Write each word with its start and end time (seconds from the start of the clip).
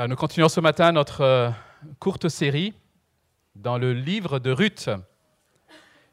Euh, 0.00 0.08
Nous 0.08 0.16
continuons 0.16 0.48
ce 0.48 0.58
matin 0.58 0.90
notre 0.90 1.20
euh, 1.20 1.50
courte 2.00 2.28
série 2.28 2.74
dans 3.54 3.78
le 3.78 3.92
livre 3.92 4.40
de 4.40 4.50
Ruth. 4.50 4.90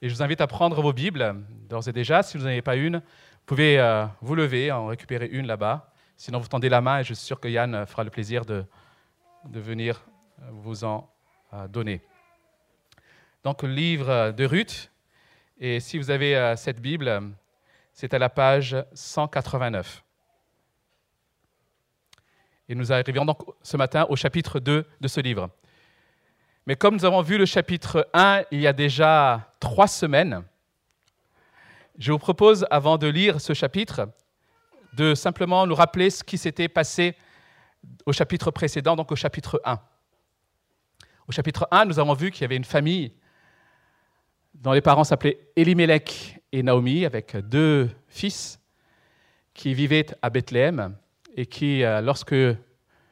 Et 0.04 0.08
je 0.08 0.14
vous 0.14 0.22
invite 0.22 0.40
à 0.40 0.46
prendre 0.46 0.80
vos 0.80 0.94
Bibles, 0.94 1.44
d'ores 1.68 1.88
et 1.88 1.92
déjà. 1.92 2.22
Si 2.22 2.38
vous 2.38 2.44
n'en 2.44 2.52
avez 2.52 2.62
pas 2.62 2.76
une, 2.76 2.98
vous 2.98 3.46
pouvez 3.48 3.80
euh, 3.80 4.06
vous 4.22 4.36
lever, 4.36 4.72
en 4.72 4.86
récupérer 4.86 5.26
une 5.26 5.48
là-bas. 5.48 5.92
Sinon, 6.16 6.38
vous 6.38 6.48
tendez 6.48 6.70
la 6.70 6.80
main 6.80 7.00
et 7.00 7.04
je 7.04 7.16
suis 7.16 7.26
sûr 7.26 7.40
que 7.40 7.48
Yann 7.48 7.88
fera 7.88 8.04
le 8.04 8.12
plaisir 8.12 8.46
de, 8.46 8.66
venir 9.52 10.06
vous 10.52 10.84
en 10.84 11.10
donner. 11.70 12.04
Donc, 13.44 13.64
le 13.64 13.70
livre 13.70 14.30
de 14.30 14.46
Ruth. 14.46 14.92
Et 15.60 15.80
si 15.80 15.98
vous 15.98 16.12
avez 16.12 16.54
cette 16.56 16.80
Bible, 16.80 17.32
c'est 17.94 18.14
à 18.14 18.20
la 18.20 18.30
page 18.30 18.78
189. 18.94 20.04
Et 22.72 22.76
nous 22.76 22.94
arrivons 22.94 23.26
donc 23.26 23.42
ce 23.62 23.76
matin 23.76 24.06
au 24.08 24.16
chapitre 24.16 24.62
2 24.62 24.86
de 25.02 25.08
ce 25.10 25.20
livre. 25.20 25.50
Mais 26.66 26.78
comme 26.78 26.96
nous 26.96 27.04
avons 27.04 27.22
vu 27.22 27.38
le 27.38 27.46
chapitre 27.46 28.08
1 28.14 28.44
il 28.50 28.62
y 28.62 28.68
a 28.68 28.72
déjà 28.72 29.54
trois 29.60 29.90
semaines, 29.90 30.42
je 32.00 32.14
vous 32.14 32.18
propose, 32.18 32.66
avant 32.72 32.98
de 32.98 33.08
lire 33.08 33.42
ce 33.42 33.54
chapitre, 33.54 34.08
de 34.94 35.16
simplement 35.16 35.68
nous 35.68 35.76
rappeler 35.76 36.10
ce 36.10 36.24
qui 36.24 36.38
s'était 36.38 36.70
passé 36.70 37.18
au 38.06 38.14
chapitre 38.14 38.52
précédent, 38.52 38.96
donc 38.96 39.12
au 39.12 39.18
chapitre 39.18 39.62
1. 39.66 39.78
Au 41.28 41.34
chapitre 41.34 41.68
1, 41.72 41.84
nous 41.84 42.00
avons 42.00 42.14
vu 42.14 42.32
qu'il 42.32 42.44
y 42.44 42.46
avait 42.46 42.56
une 42.56 42.64
famille 42.64 43.12
dont 44.54 44.72
les 44.72 44.80
parents 44.80 45.04
s'appelaient 45.04 45.46
Elimelech 45.58 46.40
et 46.54 46.64
Naomi, 46.64 47.04
avec 47.04 47.36
deux 47.36 47.90
fils 48.08 48.62
qui 49.54 49.74
vivaient 49.74 50.08
à 50.22 50.30
Bethléem 50.30 50.96
et 51.36 51.46
qui, 51.46 51.84
euh, 51.84 52.02
lorsque 52.02 52.36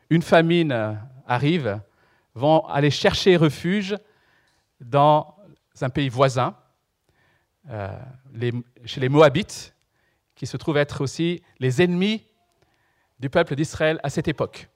une 0.10 0.22
famine 0.22 0.72
euh, 0.72 0.94
arrive, 1.28 1.80
vont 2.34 2.66
aller 2.68 2.92
chercher 2.92 3.38
refuge 3.38 3.96
dans 4.80 5.36
un 5.82 5.90
pays 5.90 6.10
voisin, 6.10 6.56
euh, 7.70 7.92
chez 8.86 9.00
les 9.00 9.10
Moabites, 9.10 9.74
qui 10.36 10.48
se 10.48 10.58
trouvent 10.58 10.78
être 10.78 11.02
aussi 11.02 11.44
les 11.60 11.82
ennemis 11.82 12.24
du 13.20 13.30
peuple 13.30 13.56
d'Israël 13.56 14.00
à 14.04 14.10
cette 14.10 14.28
époque. 14.28 14.70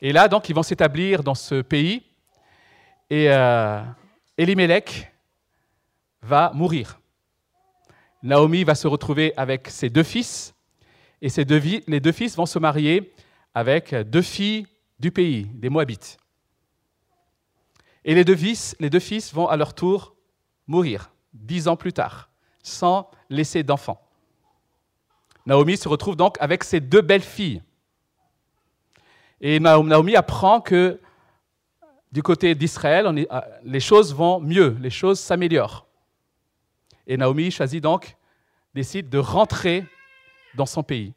Et 0.00 0.12
là, 0.12 0.28
donc, 0.28 0.48
ils 0.48 0.54
vont 0.54 0.62
s'établir 0.62 1.22
dans 1.22 1.34
ce 1.34 1.60
pays, 1.60 2.04
et 3.10 3.26
euh, 3.30 3.82
Elimelech 4.36 5.12
va 6.22 6.52
mourir. 6.54 7.00
Naomi 8.22 8.64
va 8.64 8.74
se 8.74 8.86
retrouver 8.86 9.32
avec 9.36 9.68
ses 9.68 9.90
deux 9.90 10.02
fils, 10.02 10.54
et 11.20 11.28
ces 11.28 11.44
deux 11.44 11.58
les 11.86 12.00
deux 12.00 12.12
fils 12.12 12.36
vont 12.36 12.46
se 12.46 12.58
marier 12.58 13.12
avec 13.54 13.94
deux 13.94 14.22
filles 14.22 14.66
du 14.98 15.10
pays, 15.10 15.44
des 15.54 15.68
Moabites. 15.68 16.18
Et 18.04 18.14
les 18.14 18.24
deux 18.24 18.36
fils, 18.36 18.76
les 18.80 18.90
deux 18.90 19.00
fils 19.00 19.32
vont 19.34 19.48
à 19.48 19.56
leur 19.56 19.74
tour 19.74 20.14
mourir, 20.66 21.10
dix 21.32 21.68
ans 21.68 21.76
plus 21.76 21.92
tard, 21.92 22.30
sans 22.62 23.10
laisser 23.28 23.62
d'enfants. 23.62 24.00
Naomi 25.46 25.76
se 25.76 25.88
retrouve 25.88 26.14
donc 26.16 26.36
avec 26.40 26.62
ses 26.64 26.80
deux 26.80 27.00
belles 27.00 27.22
filles. 27.22 27.62
Et 29.40 29.60
Na- 29.60 29.82
Naomi 29.82 30.14
apprend 30.14 30.60
que 30.60 31.00
du 32.12 32.22
côté 32.22 32.54
d'Israël, 32.54 33.06
euh, 33.06 33.40
les 33.64 33.80
choses 33.80 34.14
vont 34.14 34.40
mieux, 34.40 34.76
les 34.80 34.90
choses 34.90 35.20
s'améliorent. 35.20 35.86
Et 37.06 37.16
Naomi 37.16 37.50
choisit 37.50 37.82
donc, 37.82 38.16
décide 38.74 39.08
de 39.08 39.18
rentrer 39.18 39.86
dans 40.54 40.66
son 40.66 40.82
pays. 40.82 41.14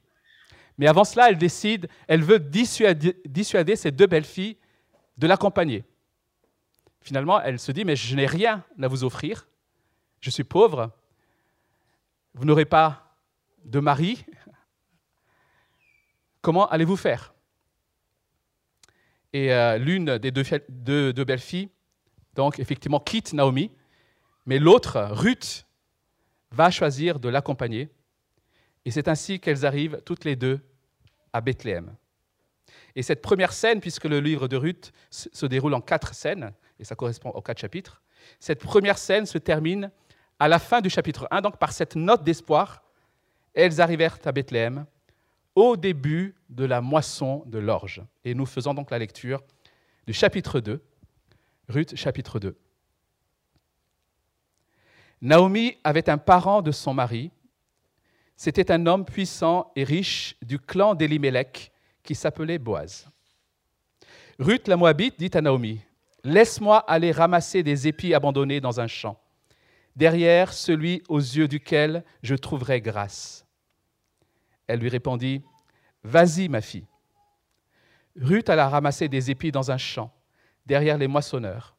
Mais 0.78 0.88
avant 0.88 1.04
cela, 1.04 1.30
elle 1.30 1.38
décide, 1.38 1.88
elle 2.08 2.24
veut 2.24 2.40
dissuader, 2.40 3.22
dissuader 3.26 3.76
ses 3.76 3.92
deux 3.92 4.08
belles 4.08 4.26
filles 4.26 4.58
de 5.18 5.28
l'accompagner. 5.28 5.84
Finalement, 7.02 7.42
elle 7.42 7.60
se 7.60 7.72
dit, 7.72 7.86
mais 7.86 7.96
je 7.96 8.16
n'ai 8.16 8.26
rien 8.26 8.64
à 8.82 8.88
vous 8.88 9.04
offrir, 9.04 9.48
je 10.20 10.30
suis 10.30 10.44
pauvre, 10.44 10.92
vous 12.34 12.46
n'aurez 12.46 12.66
pas 12.66 13.16
de 13.66 13.80
mari, 13.80 14.26
comment 16.42 16.68
allez-vous 16.68 16.96
faire? 16.96 17.34
Et 19.34 19.54
euh, 19.54 19.78
l'une 19.78 20.18
des 20.18 20.32
deux 20.32 21.24
belles 21.24 21.40
filles, 21.40 21.70
donc 22.36 22.60
effectivement, 22.60 23.00
quitte 23.00 23.34
Naomi, 23.34 23.72
mais 24.46 24.60
l'autre, 24.60 25.00
Ruth, 25.12 25.68
va 26.52 26.70
choisir 26.70 27.20
de 27.20 27.30
l'accompagner. 27.30 27.90
Et 28.86 28.92
c'est 28.92 29.08
ainsi 29.08 29.40
qu'elles 29.40 29.66
arrivent 29.66 30.02
toutes 30.06 30.26
les 30.26 30.36
deux 30.36 30.60
à 31.34 31.42
Bethléem. 31.42 31.96
Et 32.96 33.04
cette 33.04 33.22
première 33.22 33.54
scène, 33.54 33.80
puisque 33.80 34.06
le 34.06 34.20
livre 34.20 34.48
de 34.48 34.58
Ruth 34.58 34.92
se 35.10 35.46
déroule 35.46 35.74
en 35.74 35.82
quatre 35.82 36.14
scènes, 36.14 36.52
et 36.80 36.84
ça 36.84 36.96
correspond 36.96 37.30
aux 37.30 37.42
quatre 37.42 37.60
chapitres, 37.60 38.02
cette 38.40 38.60
première 38.60 38.98
scène 38.98 39.26
se 39.26 39.38
termine 39.38 39.92
à 40.40 40.48
la 40.48 40.60
fin 40.60 40.82
du 40.82 40.90
chapitre 40.90 41.28
1, 41.32 41.42
donc 41.42 41.58
par 41.58 41.72
cette 41.72 41.96
note 41.96 42.24
d'espoir. 42.24 42.84
Elles 43.54 43.82
arrivèrent 43.82 44.18
à 44.26 44.32
Bethléem 44.32 44.86
au 45.56 45.78
début 45.78 46.36
de 46.50 46.66
la 46.66 46.82
moisson 46.82 47.44
de 47.46 47.60
l'orge. 47.60 48.02
Et 48.24 48.34
nous 48.34 48.46
faisons 48.46 48.74
donc 48.74 48.90
la 48.92 49.00
lecture 49.00 49.42
du 50.08 50.14
chapitre 50.14 50.60
2, 50.60 50.82
Ruth 51.68 51.96
chapitre 51.96 52.40
2. 52.40 52.58
Naomi 55.22 55.78
avait 55.84 56.10
un 56.10 56.18
parent 56.18 56.62
de 56.62 56.72
son 56.72 56.94
mari. 56.94 57.32
C'était 58.44 58.72
un 58.72 58.88
homme 58.88 59.06
puissant 59.06 59.72
et 59.76 59.84
riche 59.84 60.36
du 60.42 60.58
clan 60.58 60.96
d'Elimelech 60.96 61.72
qui 62.02 62.16
s'appelait 62.16 62.58
Boaz. 62.58 63.08
Ruth 64.40 64.68
la 64.68 64.78
Moabite 64.78 65.20
dit 65.20 65.30
à 65.36 65.42
Naomi 65.42 65.80
Laisse-moi 66.24 66.80
aller 66.80 67.12
ramasser 67.12 67.62
des 67.62 67.88
épis 67.88 68.16
abandonnés 68.16 68.60
dans 68.60 68.80
un 68.80 68.88
champ, 68.88 69.22
derrière 69.96 70.54
celui 70.54 71.04
aux 71.08 71.20
yeux 71.20 71.48
duquel 71.48 72.04
je 72.24 72.34
trouverai 72.34 72.82
grâce. 72.82 73.46
Elle 74.66 74.80
lui 74.80 74.90
répondit 74.90 75.44
Vas-y, 76.04 76.50
ma 76.50 76.62
fille. 76.62 76.88
Ruth 78.20 78.50
alla 78.50 78.70
ramasser 78.70 79.08
des 79.08 79.30
épis 79.30 79.52
dans 79.52 79.70
un 79.70 79.78
champ, 79.78 80.12
derrière 80.66 80.98
les 80.98 81.08
moissonneurs. 81.08 81.76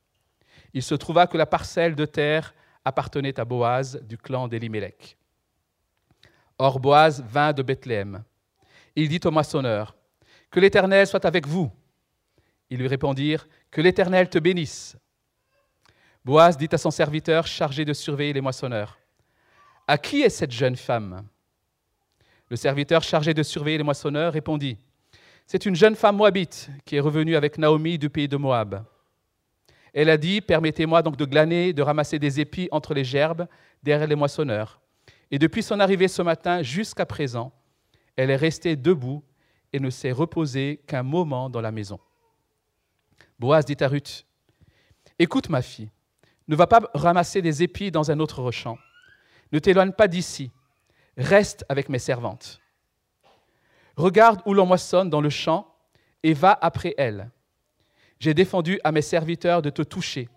Il 0.74 0.84
se 0.84 0.94
trouva 0.94 1.26
que 1.26 1.36
la 1.36 1.46
parcelle 1.46 1.96
de 1.96 2.04
terre 2.04 2.54
appartenait 2.84 3.40
à 3.40 3.44
Boaz 3.44 4.00
du 4.04 4.16
clan 4.16 4.46
d'Elimelech. 4.46 5.16
Or 6.64 6.78
Boaz 6.78 7.20
vint 7.20 7.52
de 7.52 7.60
Bethléem. 7.60 8.22
Il 8.94 9.08
dit 9.08 9.18
au 9.24 9.32
moissonneur 9.32 9.96
Que 10.48 10.60
l'Éternel 10.60 11.08
soit 11.08 11.24
avec 11.24 11.44
vous. 11.44 11.68
Ils 12.70 12.78
lui 12.78 12.86
répondirent 12.86 13.48
Que 13.72 13.80
l'Éternel 13.80 14.30
te 14.30 14.38
bénisse. 14.38 14.96
Boaz 16.24 16.56
dit 16.56 16.68
à 16.70 16.78
son 16.78 16.92
serviteur 16.92 17.48
chargé 17.48 17.84
de 17.84 17.92
surveiller 17.92 18.32
les 18.32 18.40
moissonneurs 18.40 18.96
À 19.88 19.98
qui 19.98 20.22
est 20.22 20.28
cette 20.28 20.52
jeune 20.52 20.76
femme? 20.76 21.26
Le 22.48 22.54
serviteur 22.54 23.02
chargé 23.02 23.34
de 23.34 23.42
surveiller 23.42 23.78
les 23.78 23.82
moissonneurs 23.82 24.32
répondit 24.32 24.78
C'est 25.48 25.66
une 25.66 25.74
jeune 25.74 25.96
femme 25.96 26.18
moabite 26.18 26.70
qui 26.84 26.94
est 26.94 27.00
revenue 27.00 27.34
avec 27.34 27.58
Naomi 27.58 27.98
du 27.98 28.08
pays 28.08 28.28
de 28.28 28.36
Moab. 28.36 28.84
Elle 29.92 30.10
a 30.10 30.16
dit 30.16 30.40
Permettez-moi 30.40 31.02
donc 31.02 31.16
de 31.16 31.24
glaner, 31.24 31.72
de 31.72 31.82
ramasser 31.82 32.20
des 32.20 32.38
épis 32.38 32.68
entre 32.70 32.94
les 32.94 33.02
gerbes 33.02 33.48
derrière 33.82 34.06
les 34.06 34.14
moissonneurs. 34.14 34.81
Et 35.32 35.38
depuis 35.38 35.62
son 35.62 35.80
arrivée 35.80 36.08
ce 36.08 36.20
matin 36.20 36.62
jusqu'à 36.62 37.06
présent, 37.06 37.52
elle 38.16 38.28
est 38.28 38.36
restée 38.36 38.76
debout 38.76 39.24
et 39.72 39.80
ne 39.80 39.88
s'est 39.88 40.12
reposée 40.12 40.82
qu'un 40.86 41.02
moment 41.02 41.48
dans 41.48 41.62
la 41.62 41.72
maison. 41.72 41.98
Boaz 43.38 43.64
dit 43.64 43.78
à 43.80 43.88
Ruth 43.88 44.26
Écoute, 45.18 45.48
ma 45.48 45.62
fille, 45.62 45.90
ne 46.48 46.54
va 46.54 46.66
pas 46.66 46.80
ramasser 46.92 47.40
des 47.40 47.62
épis 47.62 47.90
dans 47.90 48.10
un 48.10 48.20
autre 48.20 48.50
champ. 48.50 48.76
Ne 49.52 49.58
t'éloigne 49.58 49.92
pas 49.92 50.06
d'ici. 50.06 50.52
Reste 51.16 51.64
avec 51.70 51.88
mes 51.88 51.98
servantes. 51.98 52.60
Regarde 53.96 54.42
où 54.44 54.52
l'on 54.52 54.66
moissonne 54.66 55.08
dans 55.08 55.20
le 55.22 55.30
champ 55.30 55.74
et 56.22 56.34
va 56.34 56.58
après 56.60 56.94
elles. 56.98 57.30
J'ai 58.20 58.34
défendu 58.34 58.80
à 58.84 58.92
mes 58.92 59.02
serviteurs 59.02 59.62
de 59.62 59.70
te 59.70 59.82
toucher. 59.82 60.28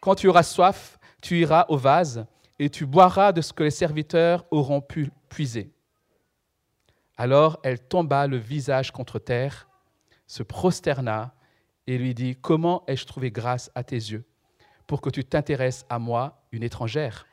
Quand 0.00 0.14
tu 0.14 0.28
auras 0.28 0.44
soif, 0.44 0.98
tu 1.20 1.40
iras 1.40 1.66
au 1.68 1.76
vase 1.76 2.26
et 2.58 2.70
tu 2.70 2.86
boiras 2.86 3.32
de 3.32 3.40
ce 3.40 3.52
que 3.52 3.62
les 3.62 3.70
serviteurs 3.70 4.44
auront 4.50 4.80
pu 4.80 5.10
puiser. 5.28 5.72
Alors 7.16 7.58
elle 7.62 7.80
tomba 7.80 8.26
le 8.26 8.36
visage 8.36 8.92
contre 8.92 9.18
terre, 9.18 9.68
se 10.26 10.42
prosterna 10.42 11.34
et 11.86 11.98
lui 11.98 12.14
dit, 12.14 12.36
Comment 12.40 12.84
ai-je 12.86 13.06
trouvé 13.06 13.30
grâce 13.30 13.70
à 13.74 13.82
tes 13.82 13.96
yeux 13.96 14.24
pour 14.86 15.00
que 15.00 15.10
tu 15.10 15.24
t'intéresses 15.24 15.84
à 15.88 15.98
moi, 15.98 16.42
une 16.52 16.62
étrangère? 16.62 17.26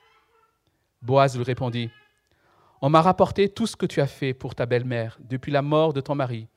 Boaz 1.02 1.38
lui 1.38 1.44
répondit, 1.44 1.92
On 2.82 2.90
m'a 2.90 3.02
rapporté 3.02 3.50
tout 3.50 3.68
ce 3.68 3.76
que 3.76 3.86
tu 3.86 4.02
as 4.02 4.08
fait 4.08 4.34
pour 4.34 4.56
ta 4.56 4.66
belle-mère 4.66 5.18
depuis 5.22 5.52
la 5.52 5.62
mort 5.62 5.94
de 5.94 6.02
ton 6.02 6.16
mari, 6.16 6.48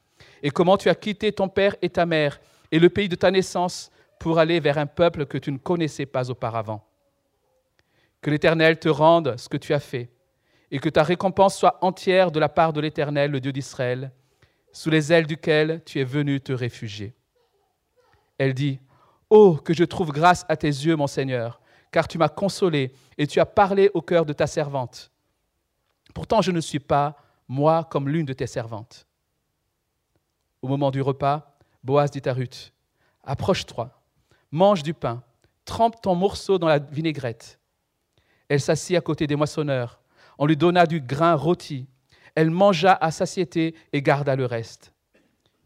et 0.43 0.51
comment 0.51 0.77
tu 0.77 0.89
as 0.89 0.95
quitté 0.95 1.33
ton 1.33 1.49
père 1.49 1.77
et 1.83 1.91
ta 1.91 2.07
mère 2.07 2.41
et 2.71 2.79
le 2.79 2.89
pays 2.89 3.09
de 3.09 3.17
ta 3.17 3.31
naissance 3.31 3.91
pour 4.19 4.39
aller 4.39 4.61
vers 4.61 4.79
un 4.79 4.87
peuple 4.87 5.27
que 5.27 5.39
tu 5.39 5.53
ne 5.53 5.59
connaissais 5.59 6.07
pas 6.07 6.31
auparavant. 6.31 6.88
Que 8.21 8.31
l'Éternel 8.31 8.79
te 8.79 8.89
rende 8.89 9.37
ce 9.37 9.49
que 9.49 9.57
tu 9.57 9.75
as 9.75 9.81
fait, 9.81 10.11
et 10.71 10.79
que 10.79 10.89
ta 10.89 11.03
récompense 11.03 11.57
soit 11.57 11.79
entière 11.83 12.31
de 12.31 12.41
la 12.41 12.49
part 12.49 12.73
de 12.73 12.81
l'Éternel, 12.81 13.31
le 13.31 13.41
Dieu 13.41 13.53
d'Israël, 13.53 14.13
sous 14.73 14.91
les 14.91 15.13
ailes 15.13 15.27
duquel 15.27 15.83
tu 15.85 16.01
es 16.01 16.05
venu 16.05 16.41
te 16.41 16.53
réfugier. 16.53 17.15
Elle 18.37 18.55
dit, 18.55 18.79
Oh, 19.31 19.57
que 19.57 19.75
je 19.75 19.85
trouve 19.85 20.13
grâce 20.13 20.45
à 20.49 20.57
tes 20.57 20.69
yeux, 20.69 20.97
mon 20.97 21.07
Seigneur, 21.07 21.61
car 21.91 22.09
tu 22.09 22.19
m'as 22.19 22.29
consolé 22.29 22.93
et 23.17 23.27
tu 23.27 23.41
as 23.41 23.47
parlé 23.47 23.91
au 23.95 24.03
cœur 24.03 24.25
de 24.25 24.33
ta 24.33 24.47
servante. 24.47 25.11
Pourtant, 26.15 26.43
je 26.43 26.51
ne 26.51 26.61
suis 26.61 26.81
pas, 26.81 27.17
moi, 27.47 27.85
comme 27.85 28.09
l'une 28.09 28.27
de 28.27 28.33
tes 28.33 28.47
servantes. 28.47 29.07
Au 30.63 30.69
moment 30.69 30.91
du 30.91 31.03
repas, 31.03 31.59
Boaz 31.85 32.11
dit 32.11 32.27
à 32.27 32.33
Ruth, 32.33 32.73
Approche-toi, 33.25 33.91
mange 34.51 34.83
du 34.83 34.95
pain, 34.95 35.23
trempe 35.65 36.01
ton 36.01 36.15
morceau 36.15 36.59
dans 36.59 36.69
la 36.69 36.79
vinaigrette. 36.79 37.58
Elle 38.49 38.61
s'assit 38.61 38.97
à 38.97 39.01
côté 39.01 39.27
des 39.27 39.37
moissonneurs. 39.37 40.01
On 40.39 40.47
lui 40.47 40.57
donna 40.57 40.87
du 40.87 41.01
grain 41.01 41.35
rôti. 41.35 41.87
Elle 42.35 42.51
mangea 42.51 42.97
à 43.01 43.11
satiété 43.11 43.75
et 43.93 44.03
garda 44.03 44.37
le 44.37 44.47
reste. 44.47 44.93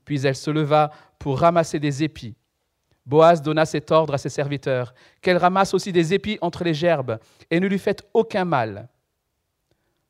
Puis 0.04 0.26
elle 0.26 0.36
se 0.36 0.50
leva 0.50 0.90
pour 1.18 1.38
ramasser 1.38 1.78
des 1.78 2.02
épis. 2.02 2.34
Boaz 3.04 3.42
donna 3.42 3.66
cet 3.66 3.90
ordre 3.90 4.14
à 4.14 4.18
ses 4.18 4.28
serviteurs, 4.28 4.94
qu'elle 5.20 5.36
ramasse 5.36 5.74
aussi 5.74 5.92
des 5.92 6.14
épis 6.14 6.38
entre 6.40 6.62
les 6.62 6.74
gerbes, 6.74 7.18
et 7.50 7.58
ne 7.58 7.66
lui 7.66 7.78
faites 7.78 8.08
aucun 8.14 8.44
mal. 8.44 8.88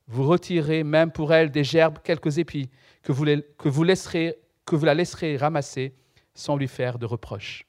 Vous 0.07 0.27
retirez 0.27 0.83
même 0.83 1.11
pour 1.11 1.33
elle 1.33 1.49
des 1.49 1.63
gerbes 1.63 1.97
quelques 2.03 2.37
épis, 2.37 2.69
que 3.01 3.11
vous, 3.11 3.83
la 3.83 4.93
laisserez 4.93 5.37
ramasser 5.37 5.95
sans 6.35 6.55
lui 6.55 6.67
faire 6.67 6.99
de 6.99 7.05
reproches. 7.05 7.65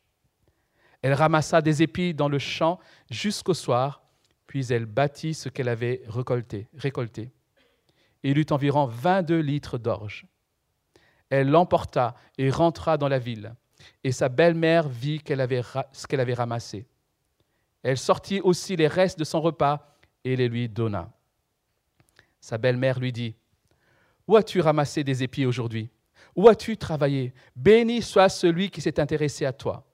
Elle 1.03 1.15
ramassa 1.15 1.61
des 1.61 1.83
épis 1.83 2.15
dans 2.15 2.29
le 2.29 2.39
champ 2.39 2.79
jusqu'au 3.11 3.55
soir, 3.55 4.04
puis 4.55 4.73
elle 4.73 4.87
bâtit 4.87 5.35
ce 5.35 5.49
qu'elle 5.49 5.69
avait 5.69 6.03
récolté. 6.07 6.69
récolté. 6.77 7.33
Il 8.23 8.39
eut 8.39 8.47
environ 8.51 8.87
22 8.87 9.41
litres 9.41 9.79
d'orge. 9.79 10.27
Elle 11.29 11.51
l'emporta 11.51 12.15
et 12.39 12.51
rentra 12.51 12.97
dans 12.97 13.09
la 13.09 13.19
ville, 13.19 13.57
et 14.05 14.13
sa 14.13 14.29
belle-mère 14.29 14.89
vit 14.89 15.19
ce 15.19 16.07
qu'elle 16.07 16.21
avait 16.21 16.35
ramassé. 16.35 16.87
Elle 17.83 17.99
sortit 17.99 18.41
aussi 18.43 18.77
les 18.77 18.87
restes 18.87 19.19
de 19.19 19.25
son 19.25 19.41
repas 19.41 19.99
et 20.23 20.37
les 20.37 20.49
lui 20.49 20.69
donna. 20.69 21.11
Sa 22.41 22.57
belle-mère 22.57 23.01
lui 23.01 23.11
dit, 23.11 23.35
Où 24.29 24.37
as-tu 24.37 24.61
ramassé 24.61 25.03
des 25.03 25.25
épis 25.25 25.47
aujourd'hui? 25.47 25.91
Où 26.37 26.49
as-tu 26.49 26.77
travaillé? 26.77 27.35
Béni 27.57 28.03
soit 28.03 28.29
celui 28.29 28.71
qui 28.71 28.81
s'est 28.81 29.01
intéressé 29.01 29.47
à 29.47 29.53
toi. 29.53 29.85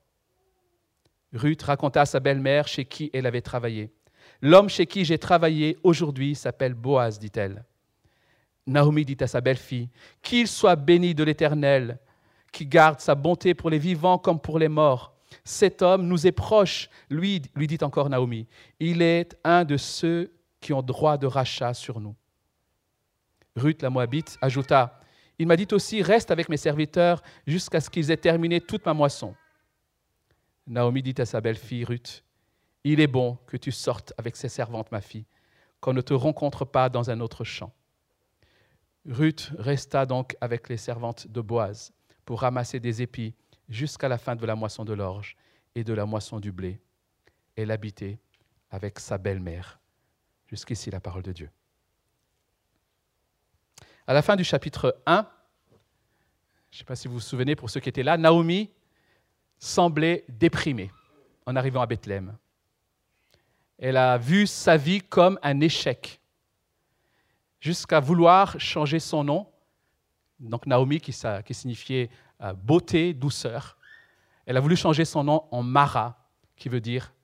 Ruth 1.32 1.62
raconta 1.62 2.02
à 2.02 2.06
sa 2.06 2.20
belle-mère 2.20 2.68
chez 2.68 2.84
qui 2.84 3.08
elle 3.14 3.24
avait 3.24 3.40
travaillé. 3.40 3.90
L'homme 4.42 4.68
chez 4.68 4.86
qui 4.86 5.04
j'ai 5.04 5.18
travaillé 5.18 5.78
aujourd'hui 5.82 6.34
s'appelle 6.34 6.74
Boaz, 6.74 7.18
dit-elle. 7.18 7.64
Naomi 8.66 9.04
dit 9.04 9.16
à 9.20 9.26
sa 9.26 9.40
belle-fille, 9.40 9.88
Qu'il 10.22 10.48
soit 10.48 10.76
béni 10.76 11.14
de 11.14 11.24
l'Éternel, 11.24 11.98
qui 12.52 12.66
garde 12.66 13.00
sa 13.00 13.14
bonté 13.14 13.54
pour 13.54 13.70
les 13.70 13.78
vivants 13.78 14.18
comme 14.18 14.40
pour 14.40 14.58
les 14.58 14.68
morts. 14.68 15.14
Cet 15.44 15.82
homme 15.82 16.06
nous 16.06 16.26
est 16.26 16.32
proche, 16.32 16.88
lui, 17.08 17.42
lui 17.54 17.66
dit 17.66 17.78
encore 17.82 18.10
Naomi. 18.10 18.46
Il 18.80 19.02
est 19.02 19.38
un 19.44 19.64
de 19.64 19.76
ceux 19.76 20.32
qui 20.60 20.72
ont 20.72 20.82
droit 20.82 21.16
de 21.16 21.26
rachat 21.26 21.74
sur 21.74 22.00
nous. 22.00 22.14
Ruth 23.56 23.82
la 23.82 23.90
Moabite 23.90 24.36
ajouta, 24.40 25.00
Il 25.38 25.46
m'a 25.46 25.56
dit 25.56 25.68
aussi, 25.72 26.02
reste 26.02 26.30
avec 26.30 26.48
mes 26.48 26.56
serviteurs 26.56 27.22
jusqu'à 27.46 27.80
ce 27.80 27.90
qu'ils 27.90 28.10
aient 28.10 28.16
terminé 28.16 28.60
toute 28.60 28.84
ma 28.86 28.94
moisson. 28.94 29.34
Naomi 30.66 31.02
dit 31.02 31.14
à 31.18 31.24
sa 31.24 31.40
belle-fille 31.40 31.84
Ruth, 31.84 32.22
Il 32.84 33.00
est 33.00 33.06
bon 33.06 33.38
que 33.46 33.56
tu 33.56 33.72
sortes 33.72 34.12
avec 34.16 34.36
ses 34.36 34.48
servantes, 34.48 34.90
ma 34.90 35.00
fille, 35.00 35.26
qu'on 35.80 35.92
ne 35.92 36.00
te 36.00 36.14
rencontre 36.14 36.64
pas 36.64 36.88
dans 36.88 37.10
un 37.10 37.20
autre 37.20 37.44
champ. 37.44 37.72
Ruth 39.06 39.52
resta 39.58 40.06
donc 40.06 40.36
avec 40.40 40.68
les 40.68 40.76
servantes 40.76 41.26
de 41.26 41.40
Boaz 41.40 41.92
pour 42.24 42.40
ramasser 42.40 42.80
des 42.80 43.02
épis 43.02 43.34
jusqu'à 43.68 44.08
la 44.08 44.18
fin 44.18 44.36
de 44.36 44.44
la 44.46 44.54
moisson 44.54 44.84
de 44.84 44.92
l'orge 44.92 45.36
et 45.74 45.84
de 45.84 45.92
la 45.92 46.04
moisson 46.04 46.40
du 46.40 46.52
blé. 46.52 46.80
Elle 47.56 47.70
habitait 47.70 48.18
avec 48.70 48.98
sa 48.98 49.18
belle-mère. 49.18 49.78
Jusqu'ici 50.46 50.90
la 50.90 51.00
parole 51.00 51.22
de 51.22 51.32
Dieu. 51.32 51.50
À 54.06 54.12
la 54.12 54.22
fin 54.22 54.34
du 54.34 54.42
chapitre 54.42 55.00
1, 55.06 55.26
je 56.70 56.76
ne 56.76 56.78
sais 56.78 56.84
pas 56.84 56.96
si 56.96 57.08
vous 57.08 57.14
vous 57.14 57.20
souvenez 57.20 57.54
pour 57.54 57.70
ceux 57.70 57.80
qui 57.80 57.88
étaient 57.88 58.02
là, 58.02 58.16
Naomi 58.16 58.70
semblait 59.58 60.24
déprimée 60.28 60.90
en 61.46 61.54
arrivant 61.56 61.80
à 61.80 61.86
Bethléem. 61.86 62.36
Elle 63.82 63.96
a 63.96 64.18
vu 64.18 64.46
sa 64.46 64.76
vie 64.76 65.00
comme 65.00 65.38
un 65.42 65.58
échec 65.60 66.20
jusqu'à 67.60 67.98
vouloir 67.98 68.60
changer 68.60 69.00
son 69.00 69.24
nom. 69.24 69.46
Donc 70.38 70.66
Naomi, 70.66 71.00
qui, 71.00 71.14
signifiait 71.14 72.10
euh, 72.42 72.52
beauté, 72.52 73.14
douceur, 73.14 73.78
elle 74.44 74.58
a 74.58 74.60
voulu 74.60 74.76
changer 74.76 75.06
son 75.06 75.24
nom 75.24 75.44
en 75.50 75.62
Mara, 75.62 76.28
qui 76.56 76.68
veut 76.68 76.82
dire 76.82 77.14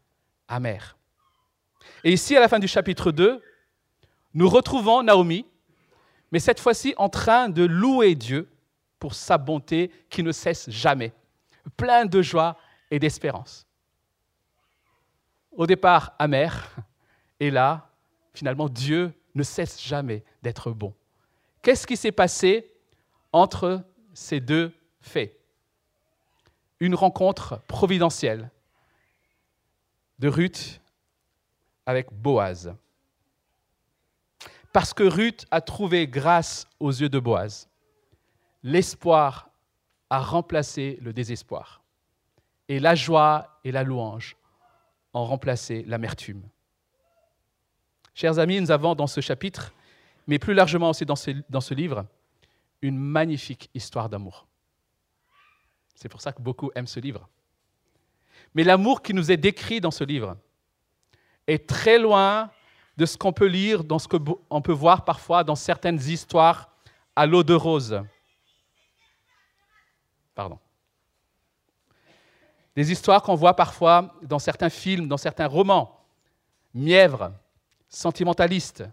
amer. 0.49 0.97
Et 2.03 2.15
ici, 2.15 2.35
à 2.35 2.41
la 2.41 2.49
fin 2.49 2.59
du 2.59 2.69
chapitre 2.69 3.13
2, 3.13 3.43
nous 4.33 4.49
retrouvons 4.49 5.03
Naomi, 5.03 5.45
mais 6.33 6.39
cette 6.39 6.61
fois-ci 6.61 6.95
en 6.97 7.11
train 7.11 7.51
de 7.51 7.65
louer 7.65 8.15
Dieu 8.15 8.49
pour 8.99 9.15
sa 9.15 9.37
bonté 9.37 9.91
qui 10.09 10.23
ne 10.23 10.33
cesse 10.33 10.71
jamais, 10.71 11.13
plein 11.77 12.07
de 12.07 12.23
joie 12.23 12.57
et 12.91 12.99
d'espérance. 12.99 13.66
Au 15.57 15.67
départ, 15.67 16.15
amer, 16.19 16.77
et 17.41 17.51
là, 17.51 17.89
finalement, 18.35 18.69
Dieu 18.69 19.13
ne 19.35 19.43
cesse 19.43 19.83
jamais 19.83 20.23
d'être 20.43 20.71
bon. 20.71 20.95
Qu'est-ce 21.63 21.87
qui 21.87 21.97
s'est 21.97 22.13
passé 22.13 22.71
entre 23.33 23.83
ces 24.13 24.41
deux 24.41 24.73
faits? 25.01 25.39
Une 26.79 26.95
rencontre 26.95 27.63
providentielle 27.67 28.51
de 30.19 30.29
Ruth 30.29 30.81
avec 31.87 32.13
Boaz. 32.13 32.75
Parce 34.75 34.93
que 34.93 35.05
Ruth 35.05 35.47
a 35.51 35.63
trouvé 35.63 36.07
grâce 36.07 36.67
aux 36.81 36.91
yeux 36.91 37.09
de 37.09 37.19
Boaz. 37.19 37.69
L'espoir 38.63 39.51
a 40.11 40.21
remplacé 40.21 40.99
le 41.01 41.15
désespoir. 41.15 41.83
Et 42.69 42.79
la 42.79 42.95
joie 42.95 43.59
et 43.65 43.73
la 43.73 43.83
louange 43.83 44.37
ont 45.17 45.25
remplacé 45.25 45.83
l'amertume. 45.87 46.43
Chers 48.15 48.39
amis, 48.39 48.61
nous 48.61 48.71
avons 48.71 48.95
dans 48.95 49.07
ce 49.07 49.21
chapitre, 49.21 49.73
mais 50.27 50.39
plus 50.39 50.55
largement 50.55 50.91
aussi 50.91 51.07
dans 51.07 51.17
ce, 51.17 51.75
livre, 51.75 52.07
une 52.83 52.99
magnifique 52.99 53.71
histoire 53.75 54.09
d'amour. 54.09 54.47
C'est 55.95 56.09
pour 56.09 56.21
ça 56.21 56.33
que 56.33 56.43
beaucoup 56.43 56.71
aiment 56.75 56.87
ce 56.87 57.01
livre. 57.01 57.29
Mais 58.55 58.63
l'amour 58.63 59.03
qui 59.03 59.15
nous 59.15 59.33
est 59.33 59.37
décrit 59.37 59.81
dans 59.81 59.91
ce 59.91 60.05
livre 60.05 60.37
est 61.47 61.67
très 61.67 61.99
loin 61.99 62.51
de 62.97 63.07
ce 63.07 63.17
qu'on 63.17 63.33
peut 63.33 63.47
lire, 63.47 63.85
dans 63.85 63.99
ce 63.99 64.09
qu'on 64.09 64.63
peut 64.63 64.73
voir 64.73 65.05
parfois 65.05 65.45
dans 65.45 65.55
certaines 65.55 66.01
histoires 66.01 66.71
à 67.15 67.25
l'eau 67.25 67.43
de 67.43 67.55
rose. 67.55 68.03
Pardon. 70.35 70.59
Des 72.77 72.93
histoires 72.93 73.23
qu'on 73.23 73.35
voit 73.35 73.57
parfois 73.57 74.15
dans 74.23 74.39
certains 74.39 74.69
films, 74.69 75.09
dans 75.09 75.17
certains 75.17 75.47
romans. 75.47 75.99
Mièvre, 76.75 77.33
sentimentaliste, 77.89 78.85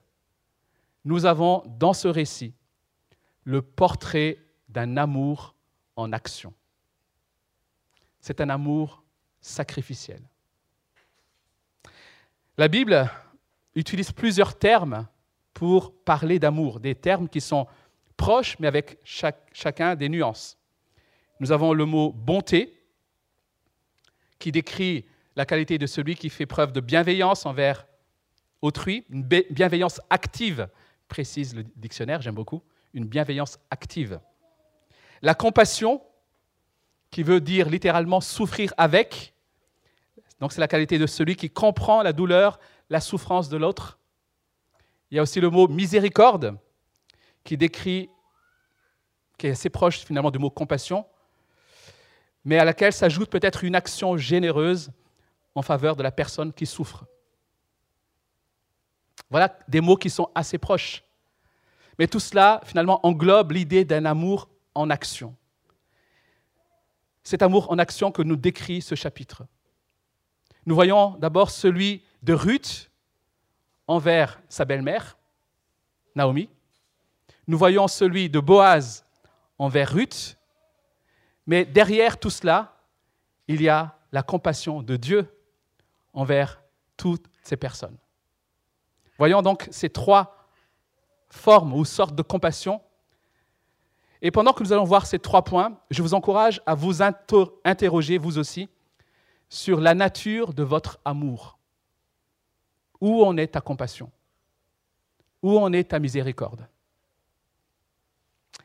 nous 1.04 1.25
avons 1.25 1.63
dans 1.66 1.94
ce 1.94 2.08
récit 2.08 2.54
le 3.44 3.62
portrait 3.62 4.40
d'un 4.70 4.96
amour 4.96 5.54
en 5.98 6.13
action. 6.13 6.54
C'est 8.22 8.40
un 8.40 8.50
amour 8.50 9.04
sacrificiel. 9.42 10.22
La 12.58 12.70
Bible 12.70 13.10
utilise 13.75 14.13
plusieurs 14.13 14.58
termes 14.58 15.08
pour 15.54 15.94
parler 16.04 16.40
d'amour, 16.40 16.80
des 16.80 16.96
termes 16.96 17.28
qui 17.28 17.42
sont 17.42 17.68
proches 18.16 18.58
mais 18.60 18.68
avec 18.68 19.00
chacun 19.04 19.96
des 19.96 20.08
nuances. 20.08 20.58
Nous 21.42 21.52
avons 21.52 21.74
le 21.74 21.86
mot 21.86 22.13
bonté, 22.13 22.83
qui 24.43 24.51
décrit 24.51 25.05
la 25.38 25.45
qualité 25.45 25.77
de 25.77 25.85
celui 25.88 26.15
qui 26.15 26.29
fait 26.29 26.45
preuve 26.45 26.73
de 26.73 26.81
bienveillance 26.81 27.45
envers 27.45 27.88
autrui, 28.62 29.05
une 29.09 29.23
bienveillance 29.23 30.01
active, 30.09 30.67
précise 31.07 31.55
le 31.55 31.63
dictionnaire, 31.77 32.21
j'aime 32.21 32.35
beaucoup, 32.35 32.62
une 32.93 33.05
bienveillance 33.05 33.57
active. 33.71 34.19
La 35.21 35.33
compassion, 35.33 36.01
qui 37.09 37.23
veut 37.23 37.39
dire 37.39 37.69
littéralement 37.69 38.19
souffrir 38.19 38.73
avec, 38.75 39.33
donc 40.41 40.51
c'est 40.51 40.59
la 40.59 40.67
qualité 40.67 40.97
de 40.97 41.07
celui 41.07 41.38
qui 41.38 41.50
comprend 41.50 42.03
la 42.03 42.12
douleur, 42.12 42.59
la 42.89 43.00
souffrance 43.00 43.47
de 43.47 43.55
l'autre. 43.55 43.97
Il 45.09 45.15
y 45.15 45.19
a 45.19 45.21
aussi 45.21 45.39
le 45.39 45.51
mot 45.51 45.69
miséricorde, 45.69 46.57
qui 47.45 47.55
décrit, 47.55 48.09
qui 49.38 49.47
est 49.47 49.51
assez 49.51 49.69
proche 49.69 50.00
finalement 50.00 50.31
du 50.31 50.39
mot 50.39 50.50
compassion, 50.50 51.05
mais 52.45 52.59
à 52.59 52.65
laquelle 52.65 52.93
s'ajoute 52.93 53.29
peut-être 53.29 53.63
une 53.63 53.75
action 53.75 54.17
généreuse 54.17 54.91
en 55.55 55.62
faveur 55.62 55.95
de 55.95 56.03
la 56.03 56.12
personne 56.12 56.51
qui 56.51 56.65
souffre. 56.65 57.05
Voilà 59.29 59.57
des 59.67 59.81
mots 59.81 59.97
qui 59.97 60.09
sont 60.09 60.29
assez 60.35 60.57
proches. 60.57 61.03
Mais 61.97 62.07
tout 62.07 62.19
cela, 62.19 62.62
finalement, 62.65 63.05
englobe 63.05 63.51
l'idée 63.51 63.85
d'un 63.85 64.05
amour 64.05 64.50
en 64.75 64.89
action. 64.89 65.35
Cet 67.23 67.41
amour 67.41 67.71
en 67.71 67.77
action 67.77 68.12
que 68.12 68.21
nous 68.21 68.35
décrit 68.35 68.81
ce 68.81 68.95
chapitre. 68.95 69.43
Nous 70.65 70.75
voyons 70.75 71.12
d'abord 71.17 71.51
celui 71.51 72.03
de 72.23 72.33
Ruth 72.33 72.89
envers 73.88 74.41
sa 74.50 74.65
belle-mère, 74.65 75.17
Naomi. 76.15 76.50
Nous 77.47 77.57
voyons 77.57 77.88
celui 77.88 78.29
de 78.29 78.39
Boaz 78.39 79.05
envers 79.57 79.91
Ruth. 79.93 80.38
Mais 81.45 81.65
derrière 81.65 82.19
tout 82.19 82.29
cela, 82.29 82.77
il 83.47 83.62
y 83.62 83.69
a 83.69 83.97
la 84.12 84.23
compassion 84.23 84.81
de 84.81 84.95
Dieu 84.95 85.27
envers 86.13 86.62
toutes 86.95 87.25
ces 87.43 87.57
personnes. 87.57 87.97
Voyons 89.17 89.41
donc 89.41 89.67
ces 89.71 89.89
trois 89.89 90.47
formes 91.29 91.73
ou 91.73 91.83
sortes 91.83 92.15
de 92.15 92.21
compassion. 92.21 92.81
Et 94.21 94.31
pendant 94.31 94.53
que 94.53 94.63
nous 94.63 94.71
allons 94.71 94.85
voir 94.85 95.05
ces 95.05 95.19
trois 95.19 95.43
points, 95.43 95.77
je 95.89 96.01
vous 96.01 96.13
encourage 96.13 96.62
à 96.65 96.75
vous 96.75 97.01
interroger, 97.01 98.17
vous 98.17 98.38
aussi, 98.38 98.69
sur 99.50 99.81
la 99.81 99.93
nature 99.93 100.53
de 100.53 100.63
votre 100.63 101.00
amour. 101.03 101.57
Où 103.01 103.25
en 103.25 103.35
est 103.35 103.47
ta 103.47 103.62
compassion? 103.62 104.09
Où 105.41 105.59
en 105.59 105.73
est 105.73 105.89
ta 105.89 106.00
miséricorde? 106.00 106.67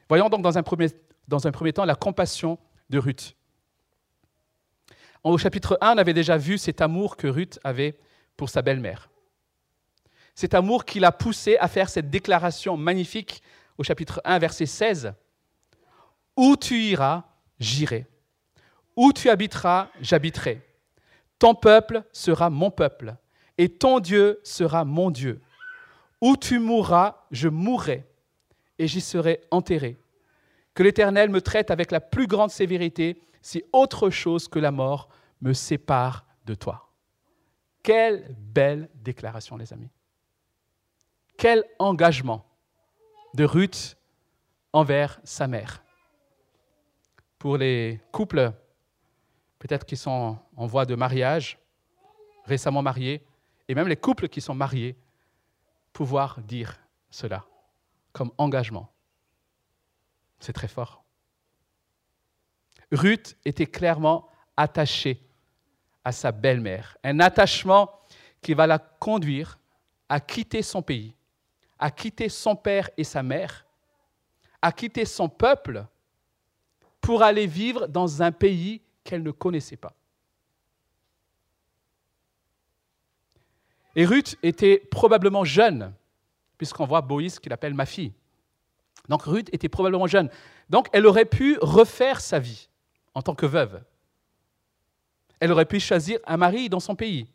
Voyons 0.09 0.29
donc 0.29 0.43
dans 0.43 0.57
un 0.57 0.63
premier, 0.63 0.89
dans 1.27 1.47
un 1.47 1.51
premier 1.51 1.73
temps 1.73 1.85
la 1.85 1.97
compassion 1.97 2.59
de 2.91 2.99
Ruth. 2.99 3.35
Au 5.25 5.37
chapitre 5.37 5.79
1, 5.81 5.95
on 5.95 5.99
avait 5.99 6.15
déjà 6.15 6.37
vu 6.37 6.59
cet 6.59 6.81
amour 6.81 7.17
que 7.17 7.27
Ruth 7.27 7.59
avait 7.65 7.99
pour 8.37 8.49
sa 8.49 8.63
belle-mère. 8.63 9.11
Cet 10.35 10.55
amour 10.55 10.85
qui 10.85 11.01
l'a 11.01 11.13
poussé 11.13 11.57
à 11.59 11.69
faire 11.69 11.89
cette 11.89 12.11
déclaration 12.11 12.77
magnifique 12.77 13.43
au 13.77 13.83
chapitre 13.83 14.21
1, 14.25 14.39
verset 14.39 14.67
16. 14.67 15.13
Où 16.37 16.57
tu 16.57 16.81
iras, 16.81 17.25
j'irai. 17.59 18.07
Où 18.97 19.13
tu 19.13 19.29
habiteras, 19.31 19.91
j'habiterai. 20.01 20.65
Ton 21.39 21.55
peuple 21.55 22.05
sera 22.13 22.51
mon 22.51 22.71
peuple, 22.71 23.17
et 23.59 23.69
ton 23.69 24.01
Dieu 24.01 24.41
sera 24.43 24.85
mon 24.85 25.11
Dieu. 25.11 25.41
Où 26.21 26.37
tu 26.37 26.59
mourras, 26.59 27.25
je 27.31 27.49
mourrai, 27.49 28.07
et 28.79 28.89
j'y 28.89 29.01
serai 29.01 29.41
enterré. 29.51 29.97
Que 30.79 30.85
l'Éternel 30.85 31.29
me 31.29 31.41
traite 31.41 31.73
avec 31.73 31.91
la 31.91 32.01
plus 32.01 32.29
grande 32.29 32.53
sévérité 32.53 33.21
si 33.43 33.65
autre 33.73 34.11
chose 34.11 34.47
que 34.47 34.61
la 34.61 34.71
mort 34.71 35.09
me 35.41 35.53
sépare 35.53 36.25
de 36.47 36.55
toi. 36.55 36.93
Quelle 37.83 38.33
belle 38.39 38.89
déclaration, 38.95 39.57
les 39.57 39.73
amis. 39.73 39.91
Quel 41.37 41.65
engagement 41.81 42.47
de 43.35 43.43
Ruth 43.43 43.97
envers 44.73 45.19
sa 45.25 45.49
mère. 45.49 45.83
Pour 47.41 47.57
les 47.57 48.01
couples, 48.13 48.53
peut-être 49.59 49.85
qui 49.85 49.97
sont 49.97 50.39
en 50.57 50.67
voie 50.67 50.87
de 50.87 50.95
mariage, 50.95 51.59
récemment 52.45 52.83
mariés, 52.83 53.27
et 53.67 53.75
même 53.75 53.89
les 53.89 53.97
couples 53.97 54.29
qui 54.29 54.41
sont 54.41 54.55
mariés, 54.55 54.97
pouvoir 55.93 56.41
dire 56.41 56.79
cela 57.11 57.45
comme 58.13 58.31
engagement. 58.39 58.93
C'est 60.39 60.53
très 60.53 60.69
fort. 60.69 61.05
Ruth 62.93 63.37
était 63.45 63.67
clairement 63.67 64.29
attachée 64.57 65.23
à 66.05 66.13
sa 66.13 66.33
belle-mère, 66.33 66.97
un 67.05 67.21
attachement 67.21 68.01
qui 68.41 68.55
va 68.55 68.67
la 68.67 68.79
conduire 68.79 69.59
à 70.09 70.21
quitter 70.21 70.63
son 70.63 70.81
pays, 70.81 71.15
à 71.79 71.91
quitter 71.91 72.29
son 72.29 72.57
père 72.57 72.89
et 72.97 73.05
sa 73.05 73.23
mère, 73.23 73.67
à 74.63 74.73
quitter 74.73 75.05
son 75.05 75.29
peuple 75.29 75.85
pour 77.01 77.23
aller 77.23 77.47
vivre 77.47 77.87
dans 77.87 78.23
un 78.23 78.33
pays 78.33 78.83
qu'elle 79.05 79.23
ne 79.23 79.31
connaissait 79.31 79.77
pas. 79.77 79.95
Et 83.95 84.05
Ruth 84.05 84.39
était 84.43 84.79
probablement 84.79 85.45
jeune, 85.45 85.93
puisqu'on 86.57 86.87
voit 86.87 87.01
Boïs 87.01 87.39
qui 87.39 87.49
l'appelle 87.49 87.75
ma 87.75 87.87
fille. 87.87 88.13
Donc 89.09 89.23
Ruth 89.23 89.49
était 89.53 89.69
probablement 89.69 90.07
jeune. 90.07 90.31
Donc 90.71 90.89
elle 90.93 91.07
aurait 91.07 91.25
pu 91.25 91.59
refaire 91.61 92.21
sa 92.21 92.39
vie 92.39 92.69
en 93.15 93.23
tant 93.23 93.35
que 93.35 93.47
veuve. 93.47 93.83
Elle 95.41 95.53
aurait 95.53 95.67
pu 95.67 95.81
choisir 95.81 96.19
un 96.27 96.37
mari 96.37 96.69
dans 96.69 96.81
son 96.81 96.97
pays. 96.97 97.29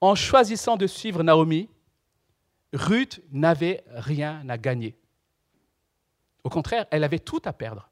En 0.00 0.14
choisissant 0.14 0.76
de 0.76 0.86
suivre 0.86 1.22
Naomi, 1.22 1.68
Ruth 2.72 3.20
n'avait 3.32 3.84
rien 3.88 4.48
à 4.48 4.56
gagner. 4.56 4.96
Au 6.44 6.48
contraire, 6.48 6.86
elle 6.90 7.04
avait 7.04 7.18
tout 7.18 7.42
à 7.44 7.52
perdre. 7.52 7.90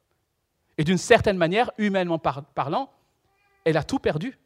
Et 0.79 0.85
d'une 0.85 0.99
certaine 0.99 1.37
manière, 1.37 1.71
humainement 1.77 2.19
parlant, 2.19 2.91
elle 3.65 3.77
a 3.77 3.83
tout 3.83 3.99
perdu, 3.99 4.39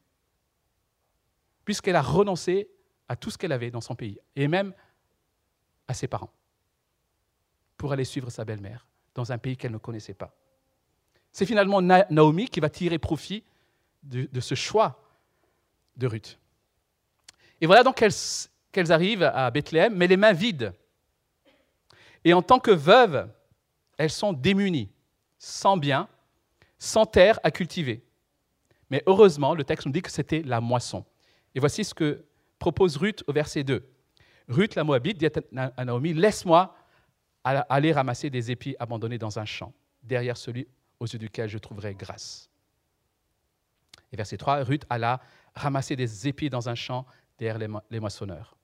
puisqu'elle 1.65 1.95
a 1.95 2.03
renoncé 2.03 2.69
à 3.09 3.17
tout 3.17 3.31
ce 3.31 3.39
qu'elle 3.39 3.53
avait 3.53 3.71
dans 3.71 3.83
son 3.83 3.95
pays, 3.95 4.19
et 4.35 4.49
même 4.49 4.73
à 5.87 5.95
ses 5.95 6.09
parents, 6.09 6.33
pour 7.83 7.93
aller 7.93 8.05
suivre 8.05 8.31
sa 8.31 8.45
belle-mère 8.45 8.87
dans 9.13 9.33
un 9.33 9.39
pays 9.39 9.57
qu'elle 9.57 9.73
ne 9.73 9.79
connaissait 9.79 10.15
pas. 10.15 10.33
C'est 11.33 11.47
finalement 11.47 11.83
Naomi 11.83 12.47
qui 12.47 12.61
va 12.61 12.71
tirer 12.71 12.97
profit 12.97 13.43
de, 14.05 14.39
ce 14.39 14.55
choix 14.55 15.03
de 15.97 16.07
Ruth. 16.07 16.39
Et 17.61 17.67
voilà 17.67 17.83
donc 17.83 17.97
qu'elles 17.97 18.93
arrivent 18.93 19.25
à 19.25 19.51
Bethléem, 19.51 19.97
mais 19.97 20.07
les 20.07 20.17
mains 20.17 20.33
vides. 20.33 20.73
Et 22.23 22.33
en 22.33 22.41
tant 22.41 22.61
que 22.61 22.71
veuves, 22.71 23.29
elles 23.99 24.13
sont 24.13 24.33
démunies, 24.33 24.89
sans 25.37 25.77
bien, 25.77 26.09
sans 26.79 27.05
terre 27.05 27.41
à 27.43 27.51
cultiver. 27.51 28.05
Mais 28.91 29.03
heureusement, 29.07 29.57
le 29.57 29.65
texte 29.65 29.87
nous 29.87 29.93
dit 29.93 30.03
que 30.03 30.11
c'était 30.13 30.43
la 30.43 30.61
moisson. 30.61 31.05
Et 31.57 31.59
voici 31.59 31.83
ce 31.83 31.95
que 31.95 32.25
propose 32.61 32.97
Ruth 32.97 33.25
au 33.27 33.33
verset 33.33 33.65
2. 33.65 33.85
Ruth, 34.47 34.77
la 34.77 34.85
Moabite, 34.85 35.19
dit 35.19 35.27
à 35.57 35.85
Naomi, 35.85 36.15
laisse-moi 36.15 36.77
aller 37.45 37.93
ramasser 37.93 38.31
des 38.31 38.51
épis 38.51 38.77
abandonnés 38.79 39.19
dans 39.19 39.39
un 39.39 39.45
champ, 39.45 39.73
derrière 40.03 40.37
celui 40.37 40.69
aux 41.01 41.07
yeux 41.07 41.19
duquel 41.19 41.49
je 41.49 41.59
trouverai 41.59 41.95
grâce. 41.95 42.49
Et 44.13 44.17
verset 44.17 44.37
3, 44.37 44.65
Ruth 44.65 44.85
alla 44.91 45.21
ramasser 45.55 45.97
des 45.97 46.29
épis 46.29 46.51
dans 46.51 46.69
un 46.69 46.75
champ 46.75 47.07
derrière 47.39 47.59
les 47.91 48.01
moissonneurs. 48.01 48.57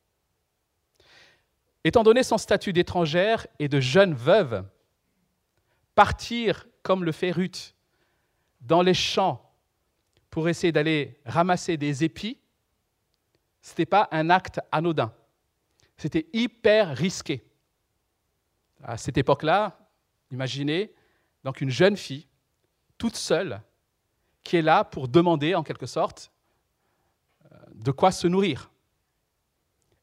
Étant 1.85 2.02
donné 2.02 2.23
son 2.23 2.38
statut 2.38 2.73
d'étrangère 2.73 3.47
et 3.58 3.68
de 3.68 3.80
jeune 3.80 4.14
veuve, 4.14 4.64
partir 5.94 6.66
comme 6.82 7.04
le 7.04 7.12
fait 7.12 7.30
Ruth 7.30 7.75
dans 8.61 8.82
les 8.82 8.94
champs 8.94 9.52
pour 10.30 10.49
essayer 10.49 10.73
d'aller 10.73 11.18
ramasser 11.25 11.76
des 11.76 12.04
épis, 12.04 12.38
ce 13.62 13.70
n'était 13.70 13.87
pas 13.87 14.08
un 14.12 14.30
acte 14.30 14.61
anodin. 14.70 15.12
C'était 15.97 16.26
hyper 16.32 16.97
risqué. 16.97 17.44
À 18.82 18.97
cette 18.97 19.18
époque-là, 19.18 19.78
imaginez 20.30 20.92
donc 21.44 21.61
une 21.61 21.70
jeune 21.70 21.97
fille, 21.97 22.26
toute 22.97 23.16
seule, 23.16 23.61
qui 24.42 24.56
est 24.56 24.62
là 24.62 24.85
pour 24.85 25.08
demander, 25.08 25.54
en 25.54 25.62
quelque 25.62 25.87
sorte, 25.87 26.30
euh, 27.44 27.56
de 27.75 27.90
quoi 27.90 28.12
se 28.12 28.26
nourrir. 28.26 28.70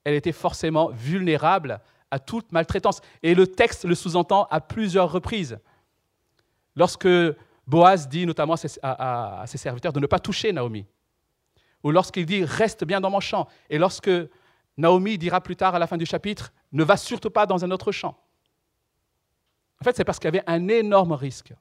Elle 0.04 0.14
était 0.14 0.32
forcément 0.32 0.90
vulnérable 0.90 1.82
à 2.12 2.20
toute 2.20 2.52
maltraitance. 2.52 3.02
Et 3.24 3.36
le 3.36 3.48
texte 3.48 3.86
le 3.86 3.96
sous-entend 3.96 4.48
à 4.52 4.62
plusieurs 4.62 5.12
reprises. 5.12 5.58
Lorsque 6.76 7.08
Boaz 7.68 8.08
dit 8.08 8.26
notamment 8.26 8.56
à 8.84 9.46
ses, 9.48 9.58
serviteurs 9.58 9.94
de 9.94 10.00
ne 10.00 10.08
pas 10.08 10.20
toucher 10.20 10.54
Naomi, 10.54 10.86
ou 11.84 11.92
lorsqu'il 11.92 12.26
dit 12.26 12.44
reste 12.44 12.84
bien 12.84 13.02
dans 13.02 13.10
mon 13.10 13.20
champ, 13.20 13.48
et 13.70 13.78
lorsque 13.78 14.12
Naomi 14.78 15.18
dira 15.18 15.42
plus 15.42 15.56
tard 15.56 15.74
à 15.74 15.80
la 15.80 15.88
fin 15.88 15.98
du 15.98 16.06
chapitre 16.06 16.54
ne 16.72 16.84
va 16.84 16.98
surtout 16.98 17.30
pas 17.30 17.46
dans 17.46 17.64
un 17.64 17.72
autre 17.72 17.92
champ. 17.92 18.18
En 19.82 19.84
fait, 19.84 19.96
c'est 19.96 20.04
parce 20.04 20.20
qu'il 20.20 20.26
y 20.26 20.38
avait 20.38 20.44
un 20.48 20.68
énorme 20.68 21.14
risque. 21.14 21.54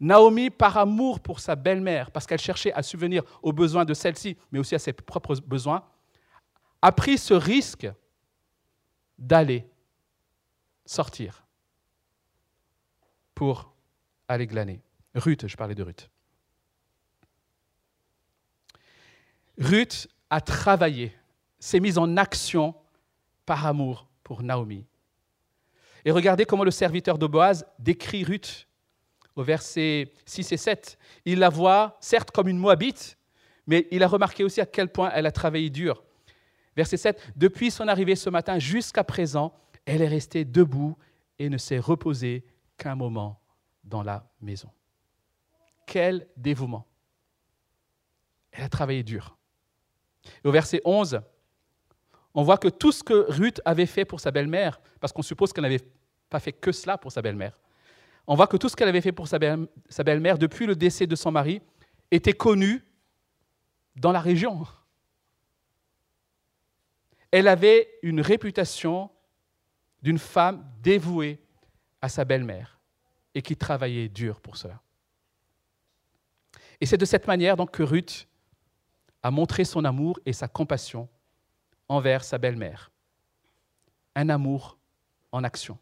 Naomi, 0.00 0.48
par 0.50 0.78
amour 0.78 1.20
pour 1.20 1.40
sa 1.40 1.56
belle-mère, 1.56 2.10
parce 2.10 2.26
qu'elle 2.26 2.40
cherchait 2.40 2.72
à 2.72 2.82
subvenir 2.82 3.22
aux 3.42 3.52
besoins 3.52 3.84
de 3.84 3.92
celle-ci, 3.92 4.36
mais 4.50 4.58
aussi 4.58 4.74
à 4.74 4.78
ses 4.78 4.92
propres 4.92 5.36
besoins, 5.36 5.84
a 6.80 6.92
pris 6.92 7.18
ce 7.18 7.34
risque 7.34 7.86
d'aller 9.18 9.68
sortir 10.86 11.44
pour 13.34 13.74
aller 14.26 14.46
glaner. 14.46 14.80
Ruth, 15.14 15.46
je 15.46 15.56
parlais 15.56 15.74
de 15.74 15.82
Ruth. 15.82 16.10
Ruth 19.58 20.08
a 20.30 20.40
travaillé, 20.40 21.14
s'est 21.58 21.80
mise 21.80 21.98
en 21.98 22.16
action 22.16 22.74
par 23.44 23.66
amour 23.66 24.08
pour 24.22 24.42
Naomi. 24.42 24.86
Et 26.04 26.10
regardez 26.10 26.44
comment 26.44 26.64
le 26.64 26.70
serviteur 26.70 27.18
de 27.18 27.26
Boaz 27.26 27.66
décrit 27.78 28.24
Ruth 28.24 28.66
au 29.36 29.42
verset 29.42 30.12
6 30.26 30.52
et 30.52 30.56
7. 30.56 30.98
Il 31.24 31.38
la 31.38 31.48
voit, 31.48 31.96
certes, 32.00 32.30
comme 32.30 32.48
une 32.48 32.58
Moabite, 32.58 33.18
mais 33.66 33.86
il 33.90 34.02
a 34.02 34.08
remarqué 34.08 34.44
aussi 34.44 34.60
à 34.60 34.66
quel 34.66 34.88
point 34.88 35.10
elle 35.14 35.26
a 35.26 35.32
travaillé 35.32 35.70
dur. 35.70 36.02
Verset 36.76 36.96
7. 36.96 37.32
Depuis 37.36 37.70
son 37.70 37.88
arrivée 37.88 38.16
ce 38.16 38.30
matin 38.30 38.58
jusqu'à 38.58 39.04
présent, 39.04 39.52
elle 39.84 40.02
est 40.02 40.08
restée 40.08 40.44
debout 40.44 40.96
et 41.38 41.48
ne 41.48 41.58
s'est 41.58 41.78
reposée 41.78 42.44
qu'un 42.76 42.94
moment 42.94 43.40
dans 43.84 44.02
la 44.02 44.30
maison. 44.40 44.70
Quel 45.86 46.28
dévouement. 46.36 46.86
Elle 48.52 48.64
a 48.64 48.68
travaillé 48.68 49.02
dur. 49.02 49.36
Et 50.44 50.48
au 50.48 50.52
verset 50.52 50.80
11, 50.84 51.20
on 52.34 52.42
voit 52.42 52.58
que 52.58 52.68
tout 52.68 52.92
ce 52.92 53.02
que 53.02 53.30
Ruth 53.30 53.60
avait 53.64 53.86
fait 53.86 54.04
pour 54.04 54.20
sa 54.20 54.30
belle-mère, 54.30 54.80
parce 55.00 55.12
qu'on 55.12 55.22
suppose 55.22 55.52
qu'elle 55.52 55.62
n'avait 55.62 55.84
pas 56.28 56.40
fait 56.40 56.52
que 56.52 56.72
cela 56.72 56.96
pour 56.96 57.10
sa 57.10 57.22
belle-mère, 57.22 57.58
on 58.26 58.34
voit 58.34 58.46
que 58.46 58.56
tout 58.56 58.68
ce 58.68 58.76
qu'elle 58.76 58.88
avait 58.88 59.00
fait 59.00 59.12
pour 59.12 59.26
sa 59.26 59.38
belle-mère 59.38 60.38
depuis 60.38 60.66
le 60.66 60.76
décès 60.76 61.06
de 61.06 61.16
son 61.16 61.32
mari 61.32 61.60
était 62.10 62.32
connu 62.32 62.84
dans 63.96 64.12
la 64.12 64.20
région. 64.20 64.66
Elle 67.32 67.48
avait 67.48 67.88
une 68.02 68.20
réputation 68.20 69.10
d'une 70.02 70.18
femme 70.18 70.64
dévouée 70.80 71.40
à 72.00 72.08
sa 72.08 72.24
belle-mère 72.24 72.78
et 73.34 73.42
qui 73.42 73.56
travaillait 73.56 74.08
dur 74.08 74.40
pour 74.40 74.56
cela. 74.56 74.80
Et 76.80 76.86
c'est 76.86 76.96
de 76.96 77.04
cette 77.04 77.26
manière 77.26 77.56
donc 77.56 77.72
que 77.72 77.82
Ruth 77.82 78.26
a 79.22 79.30
montré 79.30 79.64
son 79.64 79.84
amour 79.84 80.18
et 80.24 80.32
sa 80.32 80.48
compassion 80.48 81.08
envers 81.90 82.22
sa 82.22 82.38
belle-mère. 82.38 82.92
Un 84.14 84.28
amour 84.28 84.78
en 85.32 85.42
action. 85.42 85.76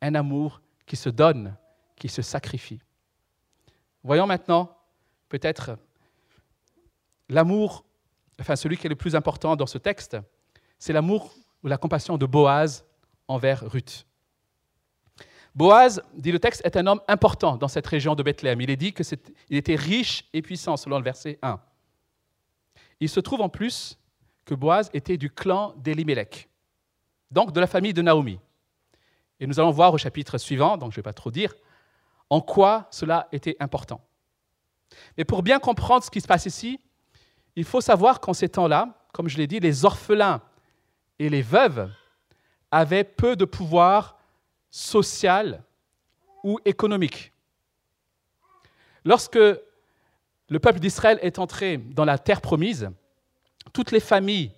Un 0.00 0.14
amour 0.14 0.62
qui 0.86 0.94
se 0.94 1.08
donne, 1.08 1.56
qui 1.96 2.08
se 2.08 2.22
sacrifie. 2.22 2.80
Voyons 4.04 4.28
maintenant 4.28 4.78
peut-être 5.28 5.76
l'amour, 7.28 7.84
enfin 8.40 8.54
celui 8.54 8.76
qui 8.76 8.86
est 8.86 8.88
le 8.88 8.94
plus 8.94 9.16
important 9.16 9.56
dans 9.56 9.66
ce 9.66 9.78
texte, 9.78 10.16
c'est 10.78 10.92
l'amour 10.92 11.34
ou 11.64 11.66
la 11.66 11.78
compassion 11.78 12.16
de 12.16 12.24
Boaz 12.24 12.84
envers 13.26 13.68
Ruth. 13.68 14.06
Boaz, 15.56 16.00
dit 16.14 16.30
le 16.30 16.38
texte, 16.38 16.62
est 16.64 16.76
un 16.76 16.86
homme 16.86 17.00
important 17.08 17.56
dans 17.56 17.66
cette 17.66 17.86
région 17.88 18.14
de 18.14 18.22
Bethléem. 18.22 18.60
Il 18.60 18.70
est 18.70 18.76
dit 18.76 18.92
qu'il 18.92 19.18
était 19.50 19.74
riche 19.74 20.28
et 20.32 20.42
puissant, 20.42 20.76
selon 20.76 20.98
le 20.98 21.04
verset 21.04 21.40
1. 21.42 21.58
Il 23.00 23.08
se 23.08 23.18
trouve 23.18 23.40
en 23.40 23.48
plus 23.48 23.98
que 24.46 24.54
Boaz 24.54 24.88
était 24.94 25.18
du 25.18 25.28
clan 25.28 25.74
d'Elimelech, 25.76 26.48
donc 27.30 27.52
de 27.52 27.60
la 27.60 27.66
famille 27.66 27.92
de 27.92 28.00
Naomi. 28.00 28.40
Et 29.38 29.46
nous 29.46 29.60
allons 29.60 29.72
voir 29.72 29.92
au 29.92 29.98
chapitre 29.98 30.38
suivant, 30.38 30.78
donc 30.78 30.92
je 30.92 30.94
ne 30.94 31.00
vais 31.00 31.02
pas 31.02 31.12
trop 31.12 31.30
dire, 31.30 31.52
en 32.30 32.40
quoi 32.40 32.86
cela 32.90 33.28
était 33.32 33.56
important. 33.60 34.00
Mais 35.18 35.24
pour 35.24 35.42
bien 35.42 35.58
comprendre 35.58 36.04
ce 36.04 36.10
qui 36.10 36.20
se 36.20 36.28
passe 36.28 36.46
ici, 36.46 36.80
il 37.56 37.64
faut 37.64 37.80
savoir 37.80 38.20
qu'en 38.20 38.32
ces 38.32 38.48
temps-là, 38.48 38.94
comme 39.12 39.28
je 39.28 39.36
l'ai 39.36 39.46
dit, 39.46 39.60
les 39.60 39.84
orphelins 39.84 40.40
et 41.18 41.28
les 41.28 41.42
veuves 41.42 41.90
avaient 42.70 43.04
peu 43.04 43.34
de 43.36 43.44
pouvoir 43.44 44.18
social 44.70 45.62
ou 46.44 46.58
économique. 46.64 47.32
Lorsque 49.04 49.36
le 49.36 50.58
peuple 50.60 50.78
d'Israël 50.78 51.18
est 51.22 51.38
entré 51.38 51.78
dans 51.78 52.04
la 52.04 52.18
terre 52.18 52.40
promise, 52.40 52.90
toutes 53.72 53.92
les 53.92 54.00
familles 54.00 54.52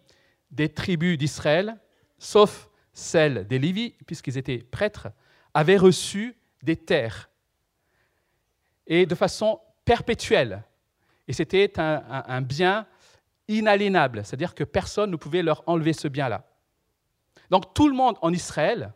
des 0.51 0.69
tribus 0.69 1.19
d'Israël, 1.19 1.79
sauf 2.19 2.69
celles 2.93 3.47
des 3.47 3.59
Lévis, 3.59 3.95
puisqu'ils 4.07 4.39
étaient 4.39 4.59
prêtres, 4.59 5.09
avaient 5.55 5.77
reçu 5.77 6.37
des 6.63 6.77
terres, 6.77 7.31
et 8.87 9.07
de 9.07 9.15
façon 9.15 9.61
perpétuelle. 9.85 10.65
Et 11.27 11.33
c'était 11.33 11.79
un, 11.79 12.41
bien 12.41 12.87
inaliénable, 13.49 14.25
c'est-à-dire 14.25 14.55
que 14.55 14.65
personne 14.65 15.11
ne 15.11 15.17
pouvait 15.17 15.43
leur 15.43 15.63
enlever 15.67 15.93
ce 15.93 16.09
bien-là. 16.09 16.45
Donc 17.51 17.75
tout 17.75 17.89
le 17.89 17.95
monde 17.95 18.17
en 18.23 18.33
Israël 18.33 18.93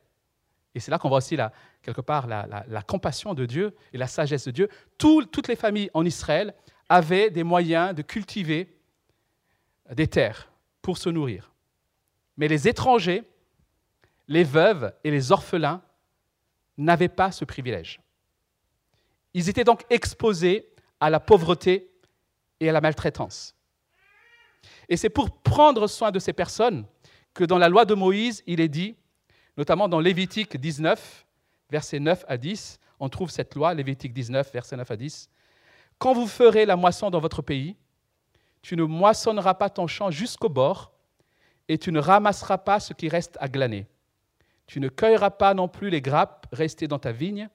et 0.74 0.80
c'est 0.80 0.90
là 0.90 0.98
qu'on 0.98 1.08
voit 1.08 1.18
aussi, 1.18 1.36
quelque 1.82 2.00
part, 2.00 2.26
la, 2.26 2.82
compassion 2.86 3.34
de 3.34 3.46
Dieu 3.46 3.74
et 3.92 3.98
la 3.98 4.06
sagesse 4.06 4.44
de 4.46 4.50
Dieu. 4.50 4.68
toutes 4.98 5.48
les 5.48 5.56
familles 5.56 5.90
en 5.94 6.04
Israël 6.04 6.54
avaient 6.88 7.30
des 7.30 7.42
moyens 7.42 7.94
de 7.94 8.02
cultiver 8.02 8.71
des 9.90 10.06
terres 10.06 10.50
pour 10.80 10.98
se 10.98 11.08
nourrir. 11.08 11.52
Mais 12.36 12.48
les 12.48 12.68
étrangers, 12.68 13.24
les 14.28 14.44
veuves 14.44 14.94
et 15.04 15.10
les 15.10 15.32
orphelins 15.32 15.82
n'avaient 16.78 17.08
pas 17.08 17.32
ce 17.32 17.44
privilège. 17.44 18.00
Ils 19.34 19.48
étaient 19.48 19.64
donc 19.64 19.84
exposés 19.90 20.68
à 21.00 21.10
la 21.10 21.20
pauvreté 21.20 21.90
et 22.60 22.68
à 22.68 22.72
la 22.72 22.80
maltraitance. 22.80 23.54
Et 24.88 24.96
c'est 24.96 25.10
pour 25.10 25.30
prendre 25.42 25.86
soin 25.86 26.10
de 26.10 26.18
ces 26.18 26.32
personnes 26.32 26.86
que 27.34 27.44
dans 27.44 27.58
la 27.58 27.68
loi 27.68 27.84
de 27.84 27.94
Moïse, 27.94 28.42
il 28.46 28.60
est 28.60 28.68
dit 28.68 28.96
Notamment 29.56 29.88
dans 29.88 30.00
Lévitique 30.00 30.56
19, 30.56 31.26
versets 31.70 32.00
9 32.00 32.24
à 32.28 32.36
10, 32.36 32.78
on 33.00 33.08
trouve 33.08 33.30
cette 33.30 33.54
loi, 33.54 33.74
Lévitique 33.74 34.12
19, 34.12 34.52
versets 34.52 34.76
9 34.76 34.90
à 34.90 34.96
10. 34.96 35.28
Quand 35.98 36.14
vous 36.14 36.26
ferez 36.26 36.64
la 36.64 36.76
moisson 36.76 37.10
dans 37.10 37.20
votre 37.20 37.42
pays, 37.42 37.76
tu 38.62 38.76
ne 38.76 38.84
moissonneras 38.84 39.54
pas 39.54 39.68
ton 39.68 39.86
champ 39.86 40.10
jusqu'au 40.10 40.48
bord, 40.48 40.92
et 41.68 41.78
tu 41.78 41.92
ne 41.92 42.00
ramasseras 42.00 42.58
pas 42.58 42.80
ce 42.80 42.92
qui 42.92 43.08
reste 43.08 43.36
à 43.40 43.48
glaner. 43.48 43.86
Tu 44.66 44.80
ne 44.80 44.88
cueilleras 44.88 45.30
pas 45.30 45.54
non 45.54 45.68
plus 45.68 45.90
les 45.90 46.00
grappes 46.00 46.46
restées 46.52 46.88
dans 46.88 46.98
ta 46.98 47.12
vigne, 47.12 47.48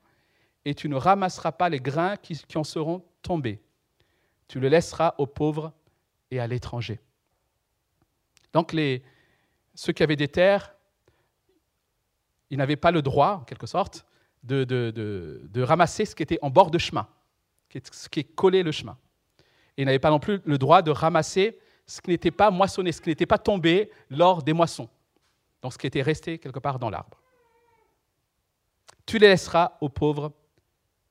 et 0.65 0.75
tu 0.75 0.89
ne 0.89 0.95
ramasseras 0.95 1.53
pas 1.53 1.69
les 1.69 1.79
grains 1.79 2.17
qui, 2.17 2.39
en 2.55 2.63
seront 2.63 3.03
tombés. 3.21 3.61
Tu 4.47 4.59
le 4.59 4.67
laisseras 4.67 5.15
aux 5.17 5.27
pauvres 5.27 5.73
et 6.29 6.39
à 6.39 6.47
l'étranger. 6.47 6.99
Donc 8.53 8.73
les, 8.73 9.03
ceux 9.75 9.93
qui 9.93 10.03
avaient 10.03 10.15
des 10.15 10.27
terres 10.27 10.73
ils 12.49 12.57
n'avaient 12.57 12.75
pas 12.75 12.91
le 12.91 13.01
droit, 13.01 13.39
en 13.41 13.43
quelque 13.43 13.67
sorte, 13.67 14.05
de, 14.43 14.63
de, 14.63 15.61
ramasser 15.61 16.05
ce 16.05 16.15
qui 16.15 16.23
était 16.23 16.39
en 16.41 16.49
bord 16.49 16.71
de 16.71 16.77
chemin, 16.77 17.07
ce 17.91 18.07
qui 18.07 18.21
est 18.21 18.35
collé 18.35 18.63
le 18.63 18.71
chemin. 18.71 18.97
Et 19.77 19.83
ils 19.83 19.85
n'avaient 19.85 19.99
pas 19.99 20.09
non 20.09 20.19
plus 20.19 20.41
le 20.43 20.57
droit 20.57 20.81
de 20.81 20.91
ramasser 20.91 21.57
ce 21.85 22.01
qui 22.01 22.09
n'était 22.09 22.31
pas 22.31 22.51
moissonné, 22.51 22.91
ce 22.91 22.99
qui 22.99 23.09
n'était 23.09 23.25
pas 23.25 23.37
tombé 23.37 23.89
lors 24.09 24.43
des 24.43 24.53
moissons, 24.53 24.89
donc 25.61 25.73
ce 25.73 25.77
qui 25.77 25.87
était 25.87 26.01
resté 26.01 26.37
quelque 26.37 26.59
part 26.59 26.79
dans 26.79 26.89
l'arbre. 26.89 27.17
Tu 29.05 29.19
les 29.19 29.29
laisseras 29.29 29.77
aux 29.79 29.89
pauvres 29.89 30.33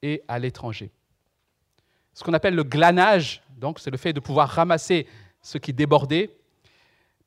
et 0.02 0.22
à 0.28 0.38
l'étranger. 0.38 0.90
Ce 2.12 2.22
qu'on 2.22 2.34
appelle 2.34 2.54
le 2.54 2.64
glanage, 2.64 3.42
donc 3.56 3.78
c'est 3.78 3.90
le 3.90 3.96
fait 3.96 4.12
de 4.12 4.20
pouvoir 4.20 4.48
ramasser 4.48 5.06
ce 5.40 5.58
qui 5.58 5.72
débordait, 5.72 6.30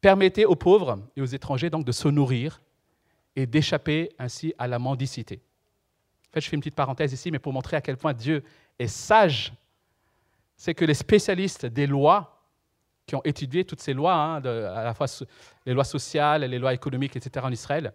permettait 0.02 0.45
aux 0.45 0.56
pauvres 0.56 0.99
et 1.15 1.21
aux 1.21 1.25
étrangers 1.25 1.69
donc 1.69 1.86
de 1.86 1.91
se 1.91 2.08
nourrir 2.08 2.62
et 3.36 3.45
d'échapper 3.45 4.10
ainsi 4.19 4.54
à 4.58 4.67
la 4.67 4.80
mendicité. 4.80 5.41
En 6.30 6.34
fait, 6.34 6.41
je 6.41 6.49
fais 6.49 6.56
une 6.56 6.62
petite 6.62 6.75
parenthèse 6.75 7.13
ici, 7.13 7.32
mais 7.32 7.39
pour 7.39 7.54
montrer 7.54 7.78
à 7.78 7.82
quel 7.82 7.97
point 7.97 8.13
Dieu 8.13 8.43
est 8.78 8.88
sage, 8.88 9.54
c'est 10.59 10.75
que 10.75 10.83
les 10.83 10.93
spécialistes 10.93 11.65
des 11.65 11.87
lois, 11.87 12.45
qui 13.05 13.15
ont 13.15 13.21
étudié 13.23 13.63
toutes 13.63 13.79
ces 13.79 13.93
lois, 13.93 14.13
hein, 14.13 14.43
à 14.43 14.83
la 14.83 14.93
fois 14.93 15.07
les 15.65 15.73
lois 15.73 15.85
sociales, 15.85 16.43
les 16.43 16.59
lois 16.59 16.73
économiques, 16.73 17.15
etc., 17.15 17.45
en 17.45 17.51
Israël, 17.51 17.93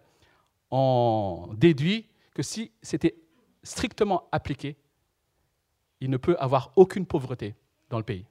ont 0.71 1.51
déduit 1.53 2.09
que 2.33 2.41
si 2.41 2.71
c'était 2.81 3.15
strictement 3.61 4.27
appliqué, 4.31 4.77
il 6.01 6.09
ne 6.09 6.17
peut 6.17 6.35
avoir 6.39 6.71
aucune 6.75 7.05
pauvreté 7.05 7.53
dans 7.89 7.99
le 7.99 8.03
pays. 8.03 8.25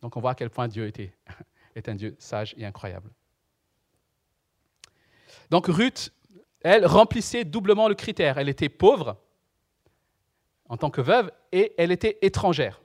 Donc 0.00 0.16
on 0.16 0.20
voit 0.20 0.30
à 0.30 0.34
quel 0.34 0.48
point 0.48 0.66
Dieu 0.66 0.86
était, 0.86 1.14
est 1.76 1.90
un 1.90 1.94
Dieu 1.96 2.16
sage 2.18 2.54
et 2.56 2.64
incroyable. 2.64 3.10
Donc 5.50 5.66
Ruth, 5.66 6.10
elle 6.62 6.86
remplissait 6.86 7.44
doublement 7.44 7.86
le 7.86 7.94
critère. 7.94 8.38
Elle 8.38 8.48
était 8.48 8.70
pauvre 8.70 9.20
en 10.70 10.78
tant 10.78 10.90
que 10.90 11.02
veuve 11.02 11.30
et 11.52 11.74
elle 11.76 11.92
était 11.92 12.18
étrangère. 12.22 12.80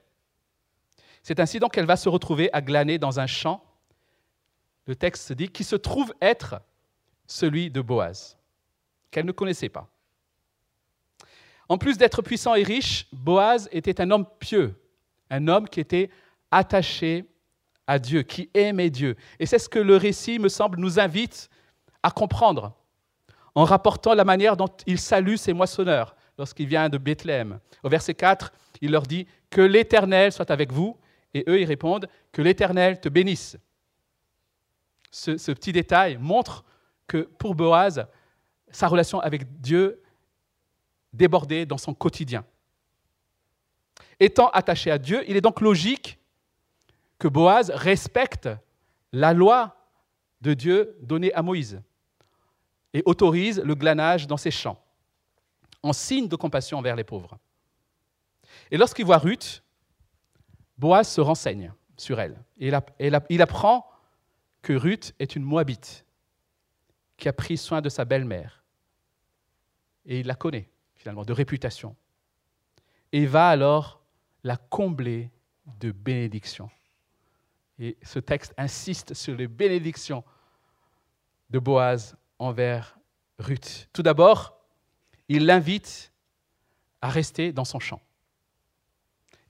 C'est 1.22 1.40
ainsi 1.40 1.58
donc 1.58 1.74
qu'elle 1.74 1.86
va 1.86 1.96
se 1.96 2.08
retrouver 2.08 2.52
à 2.52 2.60
glaner 2.60 2.98
dans 2.98 3.20
un 3.20 3.26
champ, 3.26 3.62
le 4.86 4.96
texte 4.96 5.32
dit, 5.32 5.48
qui 5.48 5.64
se 5.64 5.76
trouve 5.76 6.14
être 6.20 6.60
celui 7.26 7.70
de 7.70 7.80
Boaz, 7.80 8.36
qu'elle 9.10 9.26
ne 9.26 9.32
connaissait 9.32 9.68
pas. 9.68 9.88
En 11.68 11.78
plus 11.78 11.98
d'être 11.98 12.22
puissant 12.22 12.54
et 12.54 12.64
riche, 12.64 13.06
Boaz 13.12 13.68
était 13.70 14.00
un 14.00 14.10
homme 14.10 14.26
pieux, 14.40 14.74
un 15.30 15.46
homme 15.46 15.68
qui 15.68 15.78
était 15.78 16.10
attaché 16.50 17.24
à 17.86 17.98
Dieu, 17.98 18.22
qui 18.22 18.50
aimait 18.54 18.90
Dieu. 18.90 19.16
Et 19.38 19.46
c'est 19.46 19.58
ce 19.58 19.68
que 19.68 19.78
le 19.78 19.96
récit, 19.96 20.38
me 20.38 20.48
semble, 20.48 20.78
nous 20.78 20.98
invite 20.98 21.48
à 22.02 22.10
comprendre 22.10 22.72
en 23.54 23.64
rapportant 23.64 24.14
la 24.14 24.24
manière 24.24 24.56
dont 24.56 24.68
il 24.86 24.98
salue 24.98 25.36
ses 25.36 25.52
moissonneurs 25.52 26.16
lorsqu'il 26.38 26.66
vient 26.66 26.88
de 26.88 26.98
Bethléem. 26.98 27.60
Au 27.82 27.88
verset 27.88 28.14
4, 28.14 28.52
il 28.80 28.90
leur 28.90 29.02
dit 29.02 29.26
Que 29.50 29.60
l'Éternel 29.60 30.32
soit 30.32 30.50
avec 30.50 30.72
vous. 30.72 30.96
Et 31.34 31.44
eux, 31.48 31.60
ils 31.60 31.66
répondent 31.66 32.08
Que 32.32 32.42
l'Éternel 32.42 33.00
te 33.00 33.08
bénisse. 33.08 33.56
Ce, 35.10 35.36
ce, 35.36 35.52
petit 35.52 35.72
détail 35.72 36.18
montre 36.18 36.64
que 37.06 37.22
pour 37.22 37.54
Boaz, 37.54 38.06
sa 38.70 38.88
relation 38.88 39.20
avec 39.20 39.60
Dieu 39.60 40.02
débordait 41.12 41.66
dans 41.66 41.78
son 41.78 41.94
quotidien. 41.94 42.44
Étant 44.20 44.48
attaché 44.50 44.90
à 44.90 44.98
Dieu, 44.98 45.24
il 45.26 45.36
est 45.36 45.40
donc 45.40 45.60
logique 45.60 46.18
que 47.18 47.26
Boaz 47.28 47.70
respecte 47.70 48.48
la 49.12 49.32
loi 49.32 49.76
de 50.40 50.54
Dieu 50.54 50.96
donnée 51.02 51.32
à 51.34 51.42
Moïse 51.42 51.80
et 52.92 53.02
autorise 53.04 53.60
le 53.60 53.74
glanage 53.74 54.26
dans 54.26 54.36
ses 54.36 54.50
champs. 54.50 54.82
en 55.82 55.94
signe 55.94 56.28
de 56.28 56.36
compassion 56.36 56.76
envers 56.76 56.94
les 56.94 57.04
pauvres. 57.04 57.38
Et 58.70 58.76
lorsqu'il 58.76 59.06
voit 59.06 59.16
Ruth, 59.16 59.62
Boaz 60.80 61.08
se 61.08 61.20
renseigne 61.20 61.74
sur 61.98 62.18
elle. 62.20 62.42
Et 62.58 62.72
il 63.28 63.42
apprend 63.42 63.86
que 64.62 64.72
Ruth 64.72 65.14
est 65.18 65.36
une 65.36 65.42
Moabite 65.42 66.06
qui 67.18 67.28
a 67.28 67.34
pris 67.34 67.58
soin 67.58 67.82
de 67.82 67.90
sa 67.90 68.06
belle-mère. 68.06 68.64
Et 70.06 70.20
il 70.20 70.26
la 70.26 70.34
connaît, 70.34 70.70
finalement, 70.94 71.26
de 71.26 71.34
réputation. 71.34 71.94
Et 73.12 73.26
va 73.26 73.50
alors 73.50 74.00
la 74.42 74.56
combler 74.56 75.30
de 75.66 75.92
bénédictions. 75.92 76.70
Et 77.78 77.98
ce 78.02 78.18
texte 78.18 78.54
insiste 78.56 79.12
sur 79.12 79.36
les 79.36 79.48
bénédictions 79.48 80.24
de 81.50 81.58
Boaz 81.58 82.16
envers 82.38 82.98
Ruth. 83.38 83.90
Tout 83.92 84.02
d'abord, 84.02 84.58
il 85.28 85.44
l'invite 85.44 86.10
à 87.02 87.10
rester 87.10 87.52
dans 87.52 87.66
son 87.66 87.80
champ. 87.80 88.00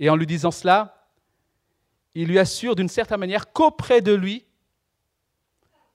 Et 0.01 0.11
en 0.11 0.17
lui 0.17 0.27
disant 0.27 0.51
cela, 0.51 0.97
il 2.15 2.29
lui 2.29 2.39
assure 2.39 2.77
d'une 2.77 2.89
certaine 2.89 3.21
manière 3.21 3.53
qu'auprès 3.53 4.01
de 4.01 4.13
lui, 4.13 4.47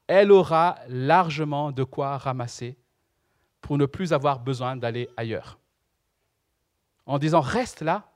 elle 0.08 0.32
aura 0.32 0.78
largement 0.88 1.72
de 1.72 1.84
quoi 1.84 2.18
ramasser 2.18 2.78
pour 3.62 3.78
ne 3.78 3.86
plus 3.86 4.14
avoir 4.14 4.40
besoin 4.40 4.76
d'aller 4.76 5.10
ailleurs. 5.18 5.58
En 7.06 7.18
disant 7.18 7.42
reste 7.42 7.82
là, 7.82 8.12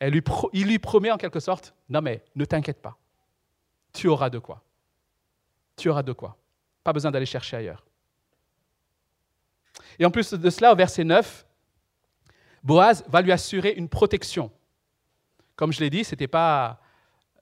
il 0.00 0.66
lui 0.66 0.78
promet 0.78 1.10
en 1.10 1.16
quelque 1.16 1.40
sorte, 1.40 1.74
non 1.88 2.02
mais 2.02 2.22
ne 2.34 2.44
t'inquiète 2.44 2.82
pas, 2.82 2.96
tu 3.92 4.08
auras 4.08 4.30
de 4.30 4.38
quoi. 4.38 4.62
Tu 5.76 5.88
auras 5.88 6.02
de 6.02 6.12
quoi. 6.12 6.36
Pas 6.84 6.92
besoin 6.92 7.10
d'aller 7.10 7.26
chercher 7.26 7.56
ailleurs. 7.56 7.84
Et 9.98 10.04
en 10.04 10.10
plus 10.10 10.32
de 10.32 10.50
cela, 10.50 10.72
au 10.72 10.76
verset 10.76 11.04
9, 11.04 11.46
Boaz 12.62 13.04
va 13.08 13.22
lui 13.22 13.32
assurer 13.32 13.70
une 13.70 13.88
protection. 13.88 14.50
Comme 15.54 15.72
je 15.72 15.80
l'ai 15.80 15.90
dit, 15.90 16.04
c'était 16.04 16.28
pas 16.28 16.80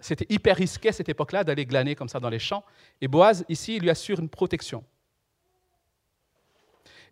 c'était 0.04 0.26
hyper 0.28 0.56
risqué 0.56 0.90
à 0.90 0.92
cette 0.92 1.08
époque-là 1.08 1.44
d'aller 1.44 1.64
glaner 1.64 1.94
comme 1.94 2.10
ça 2.10 2.20
dans 2.20 2.28
les 2.28 2.38
champs. 2.38 2.62
Et 3.00 3.08
Boaz, 3.08 3.42
ici, 3.48 3.78
lui 3.78 3.88
assure 3.88 4.20
une 4.20 4.28
protection. 4.28 4.84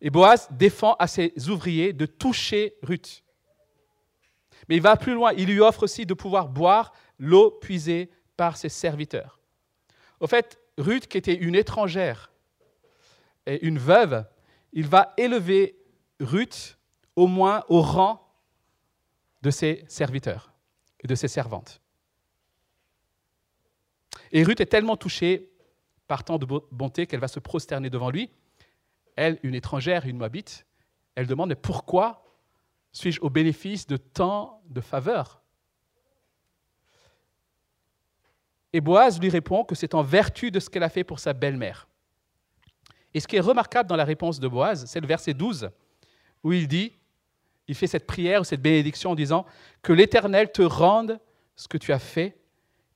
Et 0.02 0.10
Boaz 0.10 0.48
défend 0.50 0.94
à 0.98 1.06
ses 1.06 1.32
ouvriers 1.48 1.94
de 1.94 2.04
toucher 2.04 2.74
Ruth. 2.82 3.24
Mais 4.68 4.76
il 4.76 4.82
va 4.82 4.96
plus 4.96 5.14
loin. 5.14 5.32
Il 5.32 5.46
lui 5.46 5.60
offre 5.60 5.84
aussi 5.84 6.04
de 6.04 6.12
pouvoir 6.12 6.48
boire 6.48 6.92
l'eau 7.18 7.50
puisée 7.50 8.10
par 8.36 8.58
ses 8.58 8.68
serviteurs. 8.68 9.40
Au 10.20 10.26
fait, 10.26 10.60
Ruth, 10.76 11.06
qui 11.06 11.16
était 11.16 11.34
une 11.34 11.54
étrangère 11.54 12.30
et 13.46 13.64
une 13.66 13.78
veuve, 13.78 14.26
il 14.74 14.86
va 14.86 15.14
élever 15.16 15.78
Ruth 16.20 16.76
au 17.16 17.26
moins 17.26 17.64
au 17.70 17.80
rang 17.80 18.34
de 19.40 19.50
ses 19.50 19.82
serviteurs 19.88 20.52
et 21.00 21.06
de 21.06 21.14
ses 21.14 21.28
servantes. 21.28 21.81
Et 24.32 24.42
Ruth 24.42 24.60
est 24.60 24.66
tellement 24.66 24.96
touchée 24.96 25.50
par 26.08 26.24
tant 26.24 26.38
de 26.38 26.46
bonté 26.46 27.06
qu'elle 27.06 27.20
va 27.20 27.28
se 27.28 27.38
prosterner 27.38 27.90
devant 27.90 28.10
lui. 28.10 28.30
Elle, 29.16 29.38
une 29.42 29.54
étrangère, 29.54 30.06
une 30.06 30.16
moabite, 30.16 30.66
elle 31.14 31.26
demande 31.26 31.50
Mais 31.50 31.54
pourquoi 31.54 32.24
suis-je 32.92 33.20
au 33.20 33.30
bénéfice 33.30 33.86
de 33.86 33.96
tant 33.96 34.62
de 34.68 34.80
faveurs? 34.80 35.42
Et 38.72 38.80
Boaz 38.80 39.20
lui 39.20 39.28
répond 39.28 39.64
que 39.64 39.74
c'est 39.74 39.94
en 39.94 40.02
vertu 40.02 40.50
de 40.50 40.58
ce 40.58 40.70
qu'elle 40.70 40.82
a 40.82 40.88
fait 40.88 41.04
pour 41.04 41.18
sa 41.18 41.34
belle-mère. 41.34 41.88
Et 43.12 43.20
ce 43.20 43.28
qui 43.28 43.36
est 43.36 43.40
remarquable 43.40 43.88
dans 43.88 43.96
la 43.96 44.04
réponse 44.04 44.40
de 44.40 44.48
Boaz, 44.48 44.86
c'est 44.86 45.00
le 45.00 45.06
verset 45.06 45.34
12, 45.34 45.68
où 46.42 46.54
il 46.54 46.66
dit, 46.66 46.94
il 47.68 47.74
fait 47.74 47.86
cette 47.86 48.06
prière 48.06 48.40
ou 48.40 48.44
cette 48.44 48.62
bénédiction 48.62 49.10
en 49.10 49.14
disant, 49.14 49.44
que 49.82 49.92
l'Éternel 49.92 50.50
te 50.50 50.62
rende 50.62 51.20
ce 51.54 51.68
que 51.68 51.76
tu 51.76 51.92
as 51.92 51.98
fait 51.98 52.41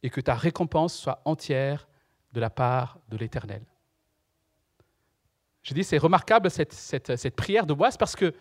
et 0.03 0.11
que 0.11 0.21
ta 0.21 0.35
récompense 0.35 0.95
soit 0.95 1.21
entière 1.25 1.89
de 2.33 2.41
la 2.41 2.51
part 2.51 2.99
de 3.09 3.17
l'Éternel. 3.17 3.63
Je 5.63 5.75
dis, 5.75 5.83
c'est 5.83 5.99
remarquable 5.99 6.51
cette, 6.51 6.73
cette, 6.73 7.17
cette, 7.17 7.35
prière 7.35 7.67
de 7.67 7.75
Boaz 7.75 7.97
parce 7.97 8.15
que 8.15 8.35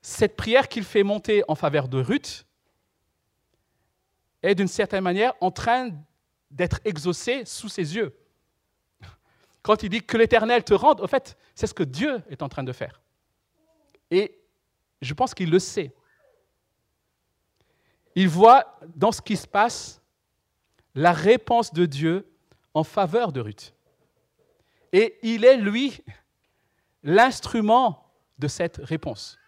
cette 0.00 0.36
prière 0.36 0.68
qu'il 0.68 0.82
fait 0.82 1.04
monter 1.04 1.44
en 1.46 1.54
faveur 1.54 1.86
de 1.86 2.02
Ruth 2.02 2.44
est 4.42 4.56
d'une 4.56 4.68
certaine 4.68 5.04
manière 5.04 5.32
en 5.40 5.52
train 5.52 5.90
d'être 6.50 6.80
exaucée 6.84 7.44
sous 7.44 7.68
ses 7.68 7.94
yeux. 7.94 8.16
Quand 9.62 9.84
il 9.84 9.90
dit 9.90 10.02
que 10.02 10.16
l'Éternel 10.16 10.64
te 10.64 10.74
rende, 10.74 11.00
en 11.00 11.06
fait, 11.06 11.36
c'est 11.54 11.68
ce 11.68 11.74
que 11.74 11.84
Dieu 11.84 12.20
est 12.28 12.42
en 12.42 12.48
train 12.48 12.64
de 12.64 12.72
faire. 12.72 13.00
Et 14.10 14.40
je 15.00 15.14
pense 15.14 15.34
qu'il 15.34 15.50
le 15.50 15.60
sait. 15.60 15.94
Il 18.16 18.28
voit 18.28 18.78
dans 18.94 19.12
ce 19.12 19.22
qui 19.22 19.36
se 19.36 19.46
passe 19.46 20.01
la 20.94 21.12
réponse 21.12 21.72
de 21.72 21.86
Dieu 21.86 22.26
en 22.74 22.84
faveur 22.84 23.32
de 23.32 23.40
Ruth. 23.40 23.74
Et 24.92 25.18
il 25.22 25.44
est, 25.44 25.56
lui, 25.56 26.02
l'instrument 27.02 28.12
de 28.38 28.48
cette 28.48 28.76
réponse. 28.76 29.38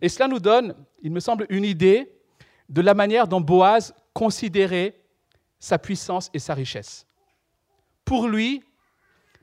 Et 0.00 0.08
cela 0.08 0.28
nous 0.28 0.40
donne, 0.40 0.74
il 1.02 1.12
me 1.12 1.20
semble, 1.20 1.46
une 1.48 1.64
idée 1.64 2.12
de 2.68 2.80
la 2.82 2.94
manière 2.94 3.28
dont 3.28 3.40
Boaz 3.40 3.94
considérait 4.12 4.96
sa 5.58 5.78
puissance 5.78 6.30
et 6.34 6.38
sa 6.38 6.54
richesse. 6.54 7.06
Pour 8.04 8.28
lui, 8.28 8.62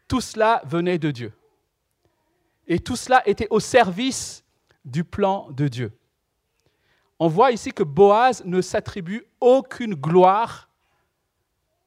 tout 0.07 0.21
cela 0.21 0.61
venait 0.65 0.99
de 0.99 1.11
Dieu. 1.11 1.33
Et 2.67 2.79
tout 2.79 2.95
cela 2.95 3.27
était 3.27 3.47
au 3.49 3.59
service 3.59 4.43
du 4.85 5.03
plan 5.03 5.49
de 5.51 5.67
Dieu 5.67 5.91
on 7.23 7.29
voit 7.29 7.53
ici 7.53 7.71
que 7.71 7.83
Boaz 7.83 8.43
ne 8.43 8.59
s'attribue 8.59 9.25
aucune 9.39 9.95
gloire 9.95 10.67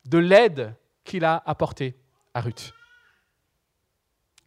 de 0.07 0.17
l'aide 0.17 0.75
qu'il 1.05 1.27
a 1.27 1.43
apportée 1.45 1.95
à 2.33 2.41
Ruth. 2.41 2.73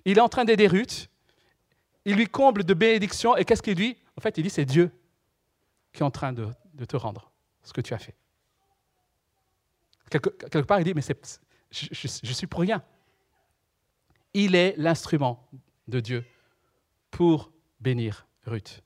Il 0.03 0.17
est 0.17 0.21
en 0.21 0.29
train 0.29 0.45
d'aider 0.45 0.65
Ruth, 0.65 1.07
il 2.05 2.15
lui 2.15 2.25
comble 2.25 2.63
de 2.63 2.73
bénédictions, 2.73 3.37
et 3.37 3.45
qu'est-ce 3.45 3.61
qu'il 3.61 3.75
dit? 3.75 3.97
En 4.17 4.21
fait, 4.21 4.35
il 4.39 4.43
dit, 4.43 4.49
c'est 4.49 4.65
Dieu 4.65 4.91
qui 5.93 5.99
est 5.99 6.05
en 6.05 6.09
train 6.09 6.33
de, 6.33 6.51
te 6.87 6.97
rendre 6.97 7.31
ce 7.61 7.71
que 7.71 7.81
tu 7.81 7.93
as 7.93 7.99
fait. 7.99 8.15
Quelque, 10.09 10.59
part, 10.61 10.79
il 10.79 10.85
dit, 10.85 10.95
mais 10.95 11.03
je, 11.69 12.33
suis 12.33 12.47
pour 12.47 12.61
rien. 12.61 12.83
Il 14.33 14.55
est 14.55 14.73
l'instrument 14.75 15.47
de 15.87 15.99
Dieu 15.99 16.25
pour 17.11 17.51
bénir 17.79 18.25
Ruth. 18.47 18.81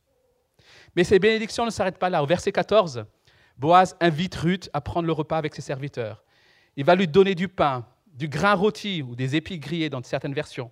Mais 0.96 1.04
ces 1.04 1.20
bénédictions 1.20 1.66
ne 1.66 1.70
s'arrêtent 1.70 1.98
pas 1.98 2.10
là. 2.10 2.24
Au 2.24 2.26
verset 2.26 2.52
14, 2.52 3.06
Boaz 3.58 3.96
invite 4.00 4.36
Ruth 4.36 4.70
à 4.74 4.82
prendre 4.82 5.08
le 5.08 5.14
repas 5.14 5.38
avec 5.38 5.56
ses 5.56 5.62
serviteurs. 5.62 6.24
Il 6.76 6.86
va 6.86 6.96
lui 6.96 7.08
donner 7.08 7.36
du 7.36 7.48
pain, 7.48 7.86
du 8.08 8.28
grain 8.28 8.54
rôti 8.54 9.02
ou 9.02 9.16
des 9.16 9.36
épis 9.36 9.60
grillés 9.60 9.90
dans 9.90 10.04
certaines 10.04 10.34
versions. 10.34 10.72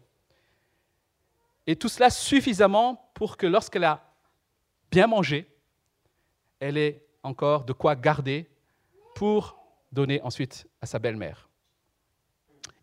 Et 1.68 1.76
tout 1.76 1.90
cela 1.90 2.10
suffisamment 2.10 3.12
pour 3.14 3.38
que 3.38 3.46
lorsqu'elle 3.48 3.84
a 3.84 4.04
bien 4.92 5.08
mangé, 5.08 5.48
elle 6.60 6.78
ait 6.78 7.06
encore 7.24 7.66
de 7.66 7.74
quoi 7.74 7.96
garder 7.96 8.50
pour 9.16 9.58
donner 9.92 10.22
ensuite 10.22 10.68
à 10.82 10.86
sa 10.86 11.00
belle-mère. 11.00 11.50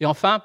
Et 0.01 0.07
enfin, 0.07 0.43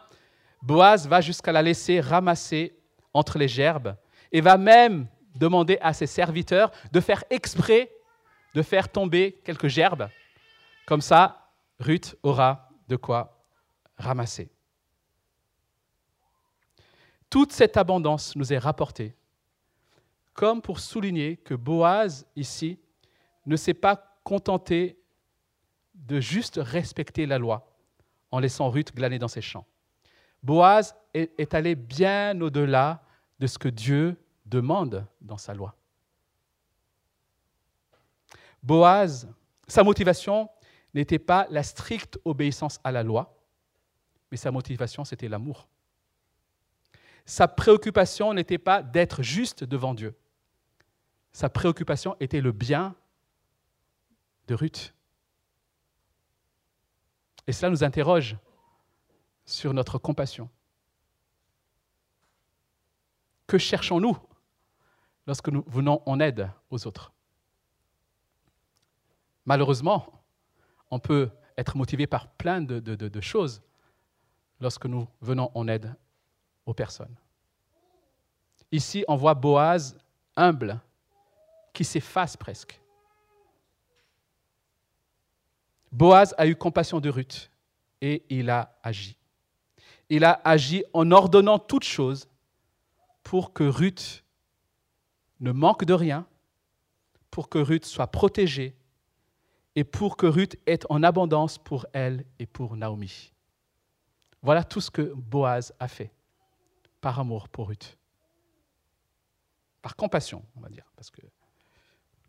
Boaz 0.62 1.08
va 1.08 1.21
jusqu'à 1.21 1.51
la 1.51 1.62
laisser 1.62 1.99
ramasser 1.99 2.75
entre 3.13 3.38
les 3.38 3.47
gerbes 3.47 3.95
et 4.32 4.41
va 4.41 4.58
même 4.58 5.08
demander 5.35 5.77
à 5.81 5.93
ses 5.93 6.07
serviteurs 6.07 6.71
de 6.91 6.99
faire 6.99 7.23
exprès 7.29 7.91
de 8.53 8.61
faire 8.61 8.91
tomber 8.91 9.41
quelques 9.43 9.67
gerbes. 9.67 10.07
Comme 10.85 11.01
ça, 11.01 11.51
Ruth 11.79 12.15
aura 12.23 12.69
de 12.87 12.95
quoi 12.95 13.43
ramasser. 13.97 14.51
Toute 17.29 17.51
cette 17.51 17.77
abondance 17.77 18.35
nous 18.35 18.53
est 18.53 18.59
rapportée 18.59 19.15
comme 20.33 20.63
pour 20.63 20.79
souligner 20.79 21.37
que 21.37 21.53
Boaz, 21.53 22.25
ici, 22.35 22.79
ne 23.45 23.55
s'est 23.55 23.75
pas 23.75 24.17
contenté 24.23 24.97
de 25.93 26.19
juste 26.19 26.59
respecter 26.61 27.27
la 27.27 27.37
loi 27.37 27.77
en 28.31 28.39
laissant 28.39 28.71
Ruth 28.71 28.95
glaner 28.95 29.19
dans 29.19 29.27
ses 29.27 29.41
champs. 29.41 29.67
Boaz 30.41 30.95
est 31.13 31.53
allé 31.53 31.75
bien 31.75 32.39
au-delà 32.41 33.03
de 33.37 33.45
ce 33.45 33.59
que 33.59 33.69
Dieu 33.69 34.17
demande 34.53 35.07
dans 35.19 35.37
sa 35.37 35.53
loi. 35.55 35.75
Boaz, 38.61 39.27
sa 39.67 39.83
motivation 39.83 40.47
n'était 40.93 41.19
pas 41.19 41.47
la 41.49 41.63
stricte 41.63 42.19
obéissance 42.23 42.79
à 42.83 42.91
la 42.91 43.01
loi, 43.01 43.35
mais 44.29 44.37
sa 44.37 44.51
motivation, 44.51 45.03
c'était 45.05 45.27
l'amour. 45.27 45.67
Sa 47.25 47.47
préoccupation 47.47 48.33
n'était 48.33 48.59
pas 48.59 48.83
d'être 48.83 49.23
juste 49.23 49.63
devant 49.63 49.95
Dieu. 49.95 50.15
Sa 51.31 51.49
préoccupation 51.49 52.15
était 52.19 52.41
le 52.41 52.51
bien 52.51 52.95
de 54.47 54.53
Ruth. 54.53 54.93
Et 57.47 57.53
cela 57.53 57.71
nous 57.71 57.83
interroge 57.83 58.37
sur 59.45 59.73
notre 59.73 59.97
compassion. 59.97 60.49
Que 63.47 63.57
cherchons-nous 63.57 64.17
lorsque 65.25 65.49
nous 65.49 65.63
venons 65.67 66.01
en 66.05 66.19
aide 66.19 66.49
aux 66.69 66.88
autres 66.88 67.13
Malheureusement, 69.45 70.05
on 70.89 70.99
peut 70.99 71.29
être 71.57 71.75
motivé 71.75 72.07
par 72.07 72.27
plein 72.27 72.62
de, 72.62 73.21
choses 73.21 73.62
lorsque 74.59 74.86
nous 74.86 75.07
venons 75.21 75.51
en 75.53 75.67
aide 75.67 75.93
aux 76.65 76.73
personnes. 76.73 77.15
Ici, 78.71 79.03
on 79.07 79.15
voit 79.15 79.33
Boaz 79.33 79.97
humble, 80.36 80.79
qui 81.73 81.83
s'efface 81.83 82.38
presque. 82.38 82.79
Boaz 85.91 86.33
a 86.38 86.47
eu 86.47 86.55
compassion 86.55 86.99
de 86.99 87.09
Ruth 87.09 87.51
et 88.01 88.23
il 88.29 88.49
a 88.49 88.79
agi. 88.81 89.17
Il 90.09 90.23
a 90.23 90.41
agi 90.43 90.83
en 90.93 91.12
ordonnant 91.12 91.59
toutes 91.59 91.83
choses 91.83 92.27
pour 93.23 93.53
que 93.53 93.63
Ruth 93.63 94.22
ne 95.43 95.51
manque 95.51 95.84
de 95.84 95.93
rien, 95.93 96.25
pour 97.29 97.49
que 97.49 97.60
Ruth 97.60 97.86
soit 97.86 98.08
protégée 98.08 98.75
et 99.75 99.84
pour 99.84 100.15
que 100.17 100.25
Ruth 100.25 100.56
ait 100.65 100.79
en 100.89 101.03
abondance 101.03 101.58
pour 101.58 101.86
elle 101.93 102.25
et 102.39 102.45
pour 102.45 102.77
Naomi. 102.77 103.34
Voilà 104.41 104.63
tout 104.63 104.79
ce 104.79 104.89
que 104.89 105.13
Boaz 105.15 105.73
a 105.79 105.88
fait 105.88 106.13
par 107.01 107.19
amour 107.19 107.49
pour 107.49 107.67
Ruth. 107.67 107.97
Par 109.82 109.95
compassion, 109.97 110.45
on 110.56 110.62
va 110.62 110.69
dire, 110.69 110.89
parce 110.95 111.12
que 111.12 111.21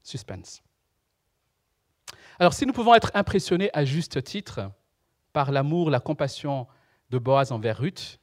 suspense. 0.03 0.63
Alors 2.41 2.53
si 2.53 2.67
nous 2.67 2.73
pouvons 2.73 2.95
être 2.95 3.13
impressionnés 3.15 3.71
à 3.75 3.85
juste 3.85 4.25
titre 4.25 4.73
par 5.33 5.53
l'amour, 5.53 5.89
la 5.91 6.01
compassion 6.01 6.67
de 7.11 7.19
Boaz 7.19 7.53
envers 7.53 7.79
Ruth, 7.79 8.19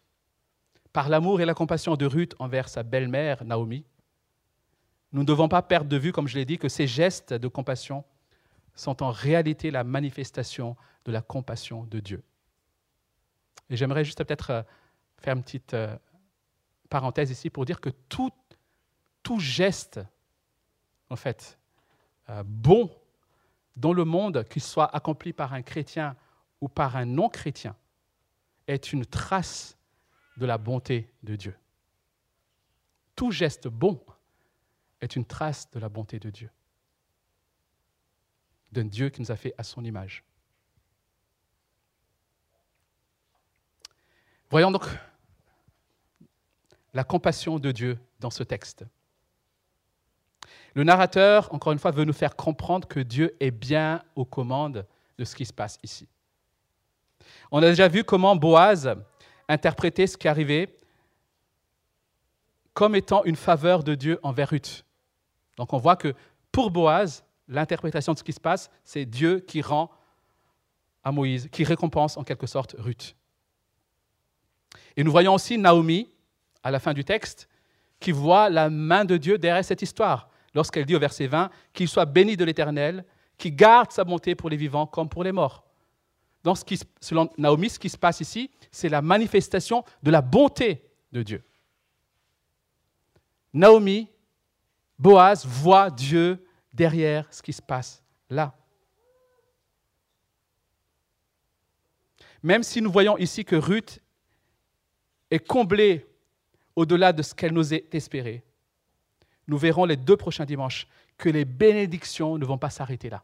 par 0.92 1.08
l'amour 1.08 1.40
et 1.40 1.46
la 1.46 1.54
compassion 1.54 1.96
de 1.96 2.06
Ruth 2.06 2.36
envers 2.40 2.68
sa 2.68 2.84
belle-mère 2.84 3.46
Naomi, 3.46 3.86
nous 5.14 5.22
ne 5.22 5.26
devons 5.26 5.50
pas 5.50 5.62
perdre 5.62 5.90
de 5.90 5.98
vue, 5.98 6.12
comme 6.12 6.28
je 6.28 6.38
l'ai 6.38 6.46
dit, 6.46 6.58
que 6.58 6.70
ces 6.70 6.88
gestes 6.88 7.34
de 7.34 7.48
compassion 7.48 8.04
sont 8.76 9.04
en 9.04 9.12
réalité 9.12 9.70
la 9.72 9.84
manifestation 9.84 10.78
de 11.06 11.12
la 11.12 11.22
compassion 11.22 11.84
de 11.86 12.00
Dieu. 12.00 12.24
Et 13.70 13.76
j'aimerais 13.76 14.06
juste 14.06 14.24
peut-être 14.24 14.50
euh, 14.52 14.64
faire 15.18 15.36
une 15.36 15.44
petite 15.44 15.74
euh, 15.74 15.96
parenthèse 16.90 17.32
ici 17.32 17.50
pour 17.50 17.66
dire 17.66 17.82
que 17.82 17.90
tout, 17.90 18.32
tout 19.24 19.40
geste, 19.40 20.00
en 21.10 21.16
fait, 21.16 21.58
euh, 22.30 22.44
bon 22.46 22.90
dans 23.78 23.94
le 23.94 24.04
monde, 24.04 24.46
qu'il 24.50 24.62
soit 24.62 24.94
accompli 24.96 25.32
par 25.34 25.54
un 25.54 25.62
chrétien 25.62 26.16
ou 26.60 26.68
par 26.68 26.98
un 26.98 27.06
non-chrétien, 27.06 27.76
est 28.68 28.92
une 28.94 29.06
trace 29.06 29.78
de 30.38 30.46
la 30.46 30.58
bonté 30.58 31.12
de 31.24 31.36
Dieu. 31.36 31.56
Tout 33.16 33.32
geste 33.32 33.68
bon 33.68 34.00
est 35.02 35.16
une 35.16 35.26
trace 35.26 35.70
de 35.72 35.80
la 35.80 35.90
bonté 35.90 36.20
de 36.20 36.30
Dieu, 36.30 36.50
d'un 38.72 38.86
Dieu 38.86 39.10
qui 39.10 39.22
nous 39.22 39.32
a 39.32 39.36
fait 39.36 39.54
à 39.58 39.64
son 39.64 39.84
image. 39.84 40.24
Voyons 44.50 44.72
donc 44.72 44.86
la 46.94 47.04
compassion 47.04 47.58
de 47.58 47.72
Dieu 47.72 47.98
dans 48.20 48.30
ce 48.30 48.44
texte. 48.44 48.86
Le 50.74 50.84
narrateur, 50.84 51.54
encore 51.54 51.74
une 51.74 51.80
fois, 51.80 51.92
veut 51.92 52.06
nous 52.06 52.14
faire 52.14 52.36
comprendre 52.36 52.88
que 52.88 53.00
Dieu 53.00 53.36
est 53.40 53.52
bien 53.52 54.04
aux 54.16 54.26
commandes 54.26 54.86
de 55.18 55.26
ce 55.26 55.36
qui 55.36 55.46
se 55.46 55.54
passe 55.54 55.78
ici. 55.84 56.08
On 57.52 57.60
a 57.60 57.68
déjà 57.68 57.88
vu 57.88 58.04
comment 58.04 58.36
Boaz 58.36 58.94
interprétait 59.48 60.08
ce 60.08 60.18
qui 60.18 60.28
arrivait 60.28 60.76
comme 62.74 62.96
étant 62.96 63.24
une 63.26 63.36
faveur 63.36 63.84
de 63.84 63.96
Dieu 63.96 64.20
envers 64.24 64.50
Ruth. 64.50 64.86
Donc 65.58 65.74
on 65.74 65.78
voit 65.78 65.96
que 65.96 66.14
pour 66.52 66.72
Boaz, 66.72 67.24
l'interprétation 67.48 68.14
de 68.14 68.18
ce 68.18 68.24
qui 68.24 68.34
se 68.34 68.40
passe, 68.40 68.70
c'est 68.84 69.06
Dieu 69.06 69.40
qui 69.40 69.62
rend 69.62 69.92
à 71.04 71.12
Moïse, 71.12 71.50
qui 71.52 71.64
récompense 71.64 72.18
en 72.18 72.24
quelque 72.24 72.48
sorte 72.48 72.76
Ruth. 72.78 73.16
Et 74.96 75.04
nous 75.04 75.12
voyons 75.12 75.34
aussi 75.34 75.58
Naomi, 75.58 76.10
à 76.64 76.72
la 76.72 76.80
fin 76.80 76.94
du 76.94 77.04
texte, 77.04 77.48
qui 78.00 78.12
voit 78.12 78.50
la 78.50 78.70
main 78.70 79.06
de 79.06 79.18
Dieu 79.18 79.38
derrière 79.38 79.66
cette 79.66 79.82
histoire, 79.82 80.30
lorsqu'elle 80.54 80.86
dit 80.86 80.96
au 80.96 81.00
verset 81.00 81.28
20, 81.28 81.50
qu'il 81.74 81.88
soit 81.88 82.06
béni 82.06 82.38
de 82.38 82.44
l'Éternel, 82.44 83.06
qui 83.38 83.52
garde 83.52 83.92
sa 83.92 84.04
bonté 84.04 84.36
pour 84.36 84.50
les 84.50 84.58
vivants 84.58 84.86
comme 84.86 85.10
pour 85.10 85.24
les 85.24 85.32
morts. 85.32 85.64
Donc, 86.44 86.58
selon 87.00 87.30
Naomi, 87.38 87.70
ce 87.70 87.80
qui 87.80 87.90
se 87.90 87.98
passe 87.98 88.20
ici, 88.20 88.50
c'est 88.72 88.90
la 88.90 89.02
manifestation 89.02 89.84
de 90.02 90.12
la 90.12 90.22
bonté 90.22 90.84
de 91.12 91.24
Dieu. 91.24 91.44
Naomi, 93.54 94.10
Boaz 95.02 95.48
voit 95.48 95.90
Dieu 95.90 96.46
derrière 96.72 97.26
ce 97.34 97.42
qui 97.42 97.54
se 97.54 97.62
passe 97.62 98.04
là. 98.30 98.54
Même 102.44 102.62
si 102.62 102.84
nous 102.84 102.92
voyons 102.92 103.18
ici 103.18 103.44
que 103.44 103.56
Ruth 103.56 104.00
est 105.32 105.40
comblée 105.40 106.06
au-delà 106.76 107.14
de 107.14 107.24
ce 107.24 107.34
qu'elle 107.34 107.52
nous 107.52 107.74
est 107.74 107.94
espéré, 107.96 108.44
nous 109.48 109.58
verrons 109.58 109.86
les 109.86 109.98
deux 109.98 110.18
prochains 110.18 110.46
dimanches 110.46 110.88
que 111.18 111.30
les 111.30 111.46
bénédictions 111.46 112.38
ne 112.38 112.46
vont 112.46 112.60
pas 112.60 112.70
s'arrêter 112.70 113.10
là. 113.10 113.24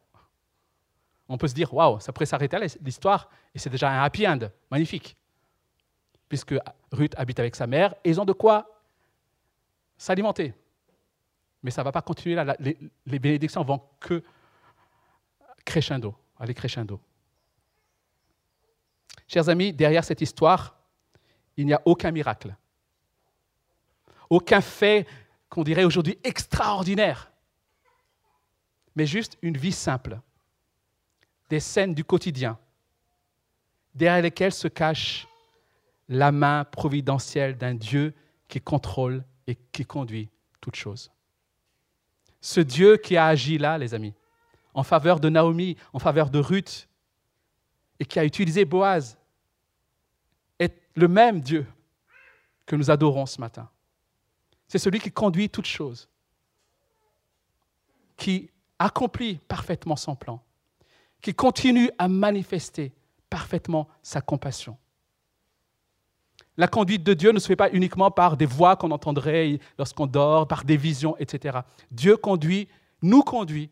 On 1.29 1.37
peut 1.37 1.47
se 1.47 1.53
dire, 1.53 1.71
waouh, 1.71 1.99
ça 1.99 2.11
pourrait 2.11 2.25
s'arrêter 2.25 2.57
là, 2.57 2.65
l'histoire, 2.83 3.29
et 3.53 3.59
c'est 3.59 3.69
déjà 3.69 3.91
un 3.91 4.03
happy 4.03 4.27
end, 4.27 4.39
magnifique. 4.71 5.15
Puisque 6.27 6.55
Ruth 6.91 7.13
habite 7.17 7.39
avec 7.39 7.55
sa 7.55 7.67
mère, 7.67 7.93
et 8.03 8.09
ils 8.09 8.19
ont 8.19 8.25
de 8.25 8.33
quoi 8.33 8.81
s'alimenter. 9.95 10.55
Mais 11.63 11.71
ça 11.71 11.81
ne 11.81 11.85
va 11.85 11.91
pas 11.91 12.01
continuer 12.01 12.35
là, 12.35 12.55
les, 12.59 13.19
bénédictions 13.19 13.63
vont 13.63 13.81
que 13.99 14.23
crescendo, 15.65 16.15
aller 16.39 16.53
crescendo. 16.53 16.99
Chers 19.27 19.49
amis, 19.49 19.73
derrière 19.73 20.03
cette 20.03 20.21
histoire, 20.21 20.77
il 21.57 21.65
n'y 21.65 21.73
a 21.73 21.81
aucun 21.85 22.11
miracle. 22.11 22.55
Aucun 24.29 24.61
fait 24.61 25.07
qu'on 25.49 25.63
dirait 25.63 25.83
aujourd'hui 25.83 26.17
extraordinaire. 26.23 27.31
Mais 28.95 29.05
juste 29.05 29.37
une 29.41 29.57
vie 29.57 29.71
simple. 29.71 30.19
Des 31.49 31.59
scènes 31.59 31.93
du 31.93 32.03
quotidien, 32.03 32.57
derrière 33.93 34.21
lesquelles 34.21 34.53
se 34.53 34.67
cache 34.67 35.27
la 36.09 36.31
main 36.31 36.63
providentielle 36.65 37.57
d'un 37.57 37.73
Dieu 37.73 38.13
qui 38.47 38.61
contrôle 38.61 39.23
et 39.45 39.55
qui 39.55 39.85
conduit 39.85 40.29
toutes 40.61 40.75
choses. 40.75 41.11
Ce 42.47 42.61
Dieu 42.61 42.95
qui 42.95 43.17
a 43.17 43.25
agi 43.25 43.57
là, 43.57 43.77
les 43.77 43.93
amis, 43.93 44.13
en 44.73 44.81
faveur 44.81 45.19
de 45.19 45.27
Naomi, 45.27 45.75
en 45.91 45.99
faveur 45.99 46.29
de 46.29 46.39
Ruth, 46.39 46.87
et 47.99 48.05
qui 48.05 48.19
a 48.19 48.23
utilisé 48.23 48.63
Boaz 48.63 49.17
le 50.95 51.07
même 51.09 51.41
Dieu 51.41 51.67
que 52.65 52.77
nous 52.77 52.89
adorons 52.89 53.25
ce 53.25 53.41
matin. 53.41 53.69
C'est 54.69 54.79
celui 54.79 55.01
qui 55.01 55.11
conduit 55.11 55.49
toutes 55.49 55.67
choses, 55.67 56.07
qui 58.15 58.49
accomplit 58.79 59.39
parfaitement 59.49 59.97
son 59.97 60.15
plan, 60.15 60.41
qui 61.21 61.35
continue 61.35 61.91
à 61.97 62.07
manifester 62.07 62.93
parfaitement 63.29 63.89
sa 64.01 64.21
compassion. 64.21 64.77
La 66.57 66.67
conduite 66.67 67.03
de 67.03 67.13
Dieu 67.13 67.31
ne 67.31 67.39
se 67.39 67.45
fait 67.45 67.55
pas 67.55 67.69
uniquement 67.71 68.09
par 68.09 68.35
des 68.35 68.47
voix 68.47 68.75
qu'on 68.75 68.89
entendrait 68.89 69.59
lorsqu'on 69.77 70.07
dort, 70.07 70.47
par 70.47 70.63
des 70.63 70.75
visions, 70.77 71.15
etc. 71.17 71.59
Dieu 71.91 72.17
conduit, 72.17 72.67
nous 73.03 73.21
conduit 73.21 73.69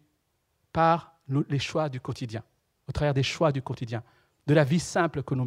par 0.71 1.15
les 1.49 1.59
choix 1.59 1.89
du 1.89 1.99
quotidien, 1.99 2.43
au 2.87 2.91
travers 2.91 3.15
des 3.15 3.23
choix 3.23 3.51
du 3.51 3.61
quotidien, 3.61 4.03
de 4.45 4.53
la 4.53 4.63
vie 4.63 4.79
simple 4.79 5.23
que 5.23 5.33
nous 5.33 5.45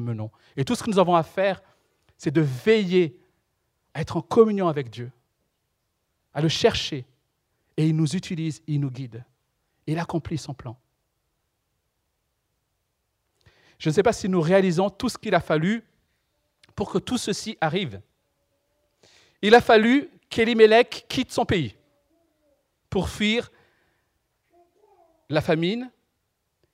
menons. 0.00 0.30
Et 0.56 0.64
tout 0.64 0.76
ce 0.76 0.84
que 0.84 0.90
nous 0.90 1.00
avons 1.00 1.16
à 1.16 1.24
faire, 1.24 1.60
c'est 2.16 2.30
de 2.30 2.40
veiller 2.40 3.18
à 3.92 4.00
être 4.02 4.16
en 4.16 4.22
communion 4.22 4.68
avec 4.68 4.90
Dieu, 4.90 5.10
à 6.32 6.40
le 6.40 6.48
chercher. 6.48 7.04
Et 7.76 7.88
il 7.88 7.96
nous 7.96 8.14
utilise, 8.14 8.62
il 8.68 8.78
nous 8.78 8.90
guide. 8.90 9.24
Il 9.88 9.98
accomplit 9.98 10.38
son 10.38 10.54
plan. 10.54 10.78
Je 13.78 13.88
ne 13.88 13.94
sais 13.94 14.02
pas 14.02 14.12
si 14.12 14.28
nous 14.28 14.40
réalisons 14.40 14.90
tout 14.90 15.08
ce 15.08 15.18
qu'il 15.18 15.34
a 15.34 15.40
fallu 15.40 15.82
pour 16.80 16.90
que 16.90 16.96
tout 16.96 17.18
ceci 17.18 17.58
arrive. 17.60 18.00
Il 19.42 19.54
a 19.54 19.60
fallu 19.60 20.08
qu'Elimelech 20.30 21.04
quitte 21.10 21.30
son 21.30 21.44
pays 21.44 21.76
pour 22.88 23.10
fuir 23.10 23.50
la 25.28 25.42
famine, 25.42 25.90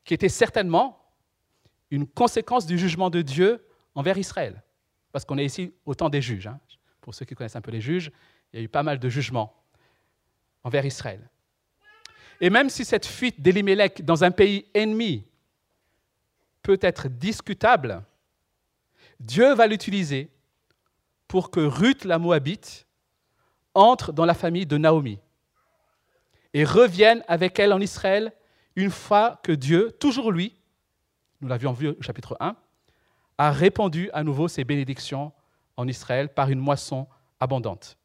qui 0.05 0.15
était 0.15 0.29
certainement 0.29 0.97
une 1.91 2.07
conséquence 2.07 2.67
du 2.67 2.79
jugement 2.79 3.11
de 3.11 3.21
Dieu 3.21 3.67
envers 3.97 4.17
Israël. 4.17 4.63
Parce 5.11 5.25
qu'on 5.25 5.39
est 5.39 5.45
ici 5.45 5.75
au 5.85 5.97
temps 5.97 6.09
des 6.09 6.23
juges. 6.23 6.47
Hein. 6.47 6.61
Pour 7.01 7.13
ceux 7.13 7.25
qui 7.25 7.35
connaissent 7.35 7.57
un 7.57 7.61
peu 7.61 7.73
les 7.73 7.81
juges, 7.81 8.13
il 8.53 8.61
y 8.61 8.63
a 8.63 8.65
eu 8.65 8.69
pas 8.69 8.85
mal 8.85 9.01
de 9.01 9.09
jugements 9.09 9.61
envers 10.63 10.87
Israël. 10.87 11.29
Et 12.41 12.49
même 12.49 12.71
si 12.71 12.85
cette 12.85 13.07
fuite 13.07 13.41
d'Elimelech 13.41 14.05
dans 14.05 14.23
un 14.23 14.31
pays 14.31 14.67
ennemi 14.73 15.25
peut 16.63 16.79
être 16.81 17.09
discutable, 17.09 18.05
Dieu 19.21 19.55
va 19.55 19.67
l'utiliser 19.67 20.31
pour 21.29 21.51
que 21.51 21.61
Ruth 21.61 22.05
la 22.05 22.19
Moabite 22.19 22.87
entrent 23.75 24.13
dans 24.13 24.25
la 24.25 24.35
famille 24.35 24.67
de 24.67 24.79
Naomi 24.79 25.19
et 26.55 26.65
reviennent 26.65 27.25
avec 27.29 27.59
elle 27.59 27.73
en 27.73 27.81
Israël 27.81 28.33
une 28.77 28.91
fois 28.91 29.41
que 29.43 29.53
Dieu, 29.53 29.93
toujours 29.93 30.31
lui, 30.31 30.55
nous 31.41 31.49
l'avions 31.49 31.73
vu 31.73 31.89
au 31.89 32.03
chapitre 32.03 32.37
1, 32.41 32.57
a 33.39 33.51
répandu 33.51 34.11
à 34.13 34.23
nouveau 34.23 34.49
ses 34.49 34.65
bénédictions 34.65 35.33
en 35.77 35.87
Israël 35.89 36.33
par 36.33 36.51
une 36.51 36.61
moisson 36.61 37.07
abondante. 37.41 37.99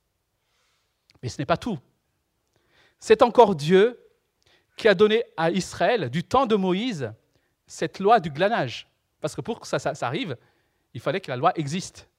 Mais 1.21 1.29
ce 1.29 1.37
n'est 1.39 1.45
pas 1.45 1.57
tout. 1.57 1.79
C'est 2.99 3.21
encore 3.21 3.55
Dieu 3.55 3.99
qui 4.75 4.87
a 4.87 4.93
donné 4.93 5.23
à 5.37 5.51
Israël, 5.51 6.09
du 6.09 6.23
temps 6.23 6.45
de 6.45 6.55
Moïse, 6.55 7.13
cette 7.67 7.99
loi 7.99 8.19
du 8.19 8.29
glanage. 8.29 8.87
Parce 9.19 9.35
que 9.35 9.41
pour 9.41 9.59
que 9.59 9.67
ça, 9.67 9.77
arrive, 10.01 10.35
il 10.93 11.01
fallait 11.01 11.21
que 11.21 11.29
la 11.31 11.37
loi 11.37 11.51
existe. 11.55 12.09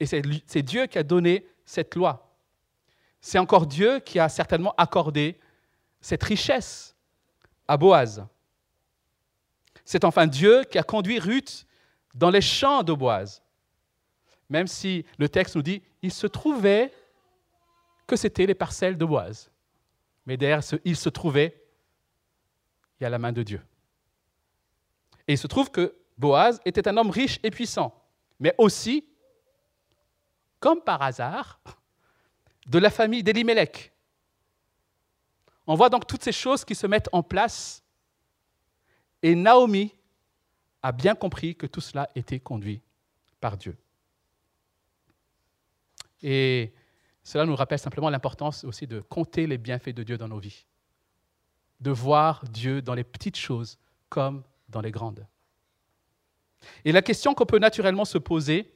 Et 0.00 0.06
c'est 0.06 0.62
Dieu 0.62 0.86
qui 0.86 0.98
a 0.98 1.02
donné 1.02 1.46
cette 1.64 1.94
loi. 1.94 2.36
C'est 3.20 3.38
encore 3.38 3.66
Dieu 3.66 4.00
qui 4.00 4.18
a 4.18 4.28
certainement 4.28 4.74
accordé 4.76 5.38
cette 6.00 6.22
richesse 6.22 6.94
à 7.66 7.76
Boaz. 7.76 8.26
C'est 9.84 10.04
enfin 10.04 10.26
Dieu 10.26 10.64
qui 10.64 10.78
a 10.78 10.82
conduit 10.82 11.18
Ruth 11.18 11.66
dans 12.14 12.30
les 12.30 12.40
champs 12.40 12.82
de 12.82 12.92
Boaz. 12.92 13.42
Même 14.48 14.66
si 14.66 15.04
le 15.18 15.28
texte 15.28 15.56
nous 15.56 15.62
dit, 15.62 15.82
il 16.02 16.12
se 16.12 16.26
trouvait 16.26 16.92
que 18.06 18.16
c'était 18.16 18.46
les 18.46 18.54
parcelles 18.54 18.98
de 18.98 19.04
Boaz. 19.04 19.50
Mais 20.26 20.36
derrière 20.36 20.62
ce 20.62 20.76
il 20.84 20.96
se 20.96 21.08
trouvait, 21.08 21.62
il 22.98 23.04
y 23.04 23.06
a 23.06 23.10
la 23.10 23.18
main 23.18 23.32
de 23.32 23.42
Dieu. 23.42 23.60
Et 25.26 25.32
il 25.34 25.38
se 25.38 25.46
trouve 25.46 25.70
que 25.70 25.96
Boaz 26.16 26.60
était 26.64 26.86
un 26.88 26.96
homme 26.96 27.10
riche 27.10 27.38
et 27.42 27.50
puissant, 27.50 27.94
mais 28.38 28.54
aussi, 28.58 29.04
comme 30.60 30.80
par 30.80 31.02
hasard, 31.02 31.60
de 32.66 32.78
la 32.78 32.90
famille 32.90 33.22
d'Elimelech. 33.22 33.92
On 35.66 35.74
voit 35.74 35.88
donc 35.88 36.06
toutes 36.06 36.22
ces 36.22 36.32
choses 36.32 36.64
qui 36.64 36.74
se 36.74 36.86
mettent 36.86 37.08
en 37.12 37.22
place. 37.22 37.82
Et 39.22 39.34
Naomi 39.34 39.94
a 40.82 40.92
bien 40.92 41.14
compris 41.14 41.56
que 41.56 41.66
tout 41.66 41.80
cela 41.80 42.08
était 42.14 42.40
conduit 42.40 42.82
par 43.40 43.56
Dieu. 43.56 43.76
Et 46.22 46.74
cela 47.22 47.46
nous 47.46 47.56
rappelle 47.56 47.78
simplement 47.78 48.10
l'importance 48.10 48.64
aussi 48.64 48.86
de 48.86 49.00
compter 49.00 49.46
les 49.46 49.56
bienfaits 49.56 49.94
de 49.94 50.02
Dieu 50.02 50.18
dans 50.18 50.28
nos 50.28 50.38
vies, 50.38 50.66
de 51.80 51.90
voir 51.90 52.44
Dieu 52.44 52.82
dans 52.82 52.94
les 52.94 53.04
petites 53.04 53.36
choses 53.36 53.78
comme 54.10 54.42
dans 54.68 54.82
les 54.82 54.90
grandes. 54.90 55.26
Et 56.84 56.92
la 56.92 57.02
question 57.02 57.34
qu'on 57.34 57.46
peut 57.46 57.58
naturellement 57.58 58.04
se 58.04 58.18
poser 58.18 58.72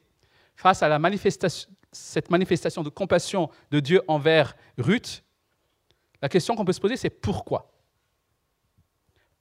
face 0.57 0.83
à 0.83 0.99
cette 1.93 2.31
manifestation 2.31 2.83
de 2.83 2.89
compassion 2.89 3.51
de 3.71 3.81
Dieu 3.81 4.03
envers 4.09 4.57
Ruth, 4.77 5.23
la 6.21 6.29
question 6.29 6.57
qu'on 6.57 6.65
peut 6.65 6.73
se 6.73 6.81
poser, 6.81 6.97
c'est 6.97 7.11
pourquoi? 7.11 7.73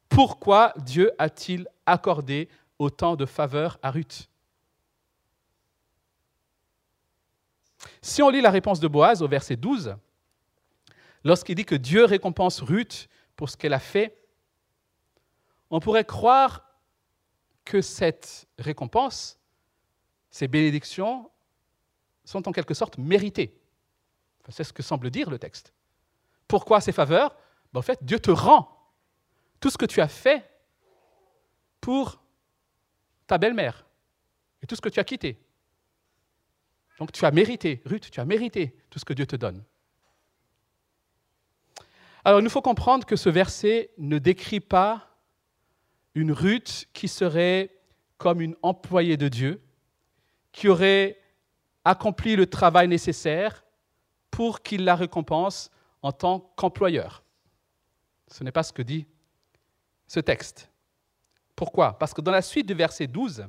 Pourquoi 0.10 0.73
Dieu 0.77 1.12
a-t-il 1.17 1.67
accordé 1.86 2.49
autant 2.79 3.15
de 3.15 3.25
faveurs 3.25 3.79
à 3.81 3.91
Ruth? 3.91 4.29
Si 8.01 8.21
on 8.21 8.29
lit 8.29 8.41
la 8.41 8.51
réponse 8.51 8.79
de 8.79 8.88
Boaz 8.88 9.21
au 9.21 9.27
verset 9.27 9.55
12, 9.55 9.95
lorsqu'il 11.23 11.55
dit 11.55 11.65
que 11.65 11.75
Dieu 11.75 12.05
récompense 12.05 12.62
Ruth 12.62 13.10
pour 13.36 13.49
ce 13.49 13.57
qu'elle 13.57 13.73
a 13.73 13.79
fait, 13.79 14.17
on 15.69 15.79
pourrait 15.79 16.05
croire 16.05 16.66
que 17.67 17.82
cette 17.82 18.47
récompense, 18.58 19.38
ces 20.30 20.47
bénédictions, 20.47 21.30
sont 22.23 22.47
en 22.47 22.53
quelque 22.53 22.73
sorte 22.73 22.97
méritées. 22.97 23.60
c'est 24.49 24.63
ce 24.63 24.71
que 24.71 24.82
semble 24.82 25.10
dire 25.10 25.30
le 25.30 25.38
texte. 25.38 25.73
Pourquoi 26.47 26.80
ces 26.80 26.93
faveurs? 26.93 27.36
Ben, 27.73 27.80
En 27.80 27.84
fait, 27.84 28.01
Dieu 28.01 28.19
te 28.19 28.32
rend 28.32 28.69
tout 29.60 29.69
ce 29.69 29.77
que 29.77 29.86
tu 29.86 29.99
as 29.99 30.08
fait 30.08 30.49
pour 31.82 32.21
ta 33.27 33.38
belle-mère 33.38 33.86
et 34.62 34.67
tout 34.67 34.75
ce 34.75 34.82
que 34.82 34.89
tu 34.89 35.01
as 35.01 35.03
quitté. 35.03 35.38
Donc 36.99 37.12
tu 37.12 37.25
as 37.25 37.32
mérité, 37.32 37.82
Ruth, 37.86 38.10
tu 38.10 38.19
as 38.21 38.25
mérité 38.25 38.77
tout 38.89 38.97
ce 38.97 39.06
que 39.06 39.13
Dieu 39.13 39.27
te 39.27 39.36
donne. 39.36 39.62
Alors 42.23 42.39
il 42.39 42.43
nous 42.43 42.49
faut 42.49 42.62
comprendre 42.62 43.06
que 43.06 43.17
ce 43.17 43.30
verset 43.30 43.91
ne 43.97 44.19
décrit 44.19 44.62
pas 44.62 45.07
une 46.17 46.32
Ruth 46.32 46.88
qui 46.93 47.08
serait 47.08 47.69
comme 48.17 48.41
une 48.41 48.56
employée 48.63 49.17
de 49.17 49.27
Dieu, 49.27 49.62
qui 50.51 50.67
aurait 50.67 51.19
accompli 51.86 52.36
le 52.36 52.47
travail 52.47 52.88
nécessaire 52.88 53.63
pour 54.32 54.63
qu'il 54.63 54.84
la 54.84 54.95
récompense 54.95 55.69
en 56.01 56.12
tant 56.12 56.39
qu'employeur. 56.58 57.23
Ce 58.27 58.43
n'est 58.43 58.51
pas 58.51 58.63
ce 58.63 58.73
que 58.73 58.82
dit 58.82 59.06
ce 60.08 60.19
texte. 60.19 60.71
Pourquoi? 61.56 61.97
Parce 61.99 62.15
que 62.15 62.21
dans 62.21 62.32
la 62.32 62.41
suite 62.41 62.65
du 62.65 62.73
verset 62.73 63.06
12, 63.06 63.47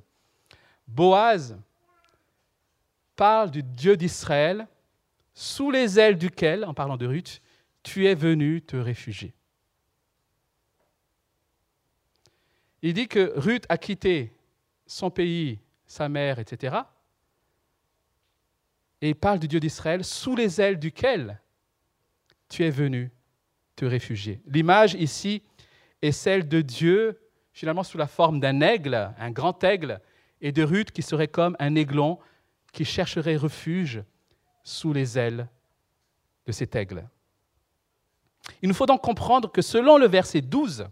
Boaz 0.87 1.57
parle 3.17 3.51
du 3.51 3.63
Dieu 3.63 3.97
d'Israël, 3.97 4.69
sous 5.33 5.71
les 5.71 5.99
ailes 5.99 6.19
duquel, 6.19 6.67
en 6.67 6.75
parlant 6.75 6.99
de 6.99 7.07
Ruth, 7.07 7.41
tu 7.83 8.07
es 8.07 8.15
venu 8.15 8.61
te 8.61 8.77
réfugier. 8.77 9.33
Il 12.83 12.95
dit 12.95 13.09
que 13.09 13.33
Ruth 13.37 13.67
a 13.69 13.79
quitté 13.79 14.33
son 14.87 15.11
pays, 15.11 15.59
sa 15.87 16.09
mère, 16.09 16.39
etc. 16.39 16.77
Et 19.01 19.11
il 19.11 19.15
parle 19.15 19.39
du 19.39 19.49
Dieu 19.49 19.61
d'Israël, 19.61 20.05
sous 20.05 20.37
les 20.37 20.61
ailes 20.61 20.79
duquel 20.79 21.41
tu 22.49 22.65
es 22.65 22.71
venu 22.71 23.11
te 23.77 23.85
réfugier. 23.85 24.41
L'image 24.47 24.95
ici 24.95 25.43
est 26.03 26.13
celle 26.13 26.49
de 26.49 26.61
Dieu, 26.61 27.21
finalement 27.53 27.83
sous 27.83 27.99
la 27.99 28.07
forme 28.07 28.41
d'un 28.41 28.61
aigle, 28.61 29.13
un 29.19 29.31
grand 29.31 29.63
aigle, 29.65 30.01
et 30.41 30.53
de 30.53 30.63
Ruth 30.63 30.93
qui 30.93 31.03
serait 31.03 31.29
comme 31.29 31.57
un 31.59 31.75
aiglon 31.75 32.19
qui 32.73 32.85
chercherait 32.85 33.37
refuge 33.37 34.03
sous 34.63 34.93
les 34.93 35.19
ailes 35.19 35.49
de 36.47 36.53
cet 36.53 36.77
aigle. 36.77 37.09
Il 38.63 38.69
nous 38.69 38.75
faut 38.75 38.87
donc 38.87 39.03
comprendre 39.03 39.51
que 39.51 39.63
selon 39.63 39.99
le 39.99 40.07
verset 40.07 40.41
12, 40.41 40.89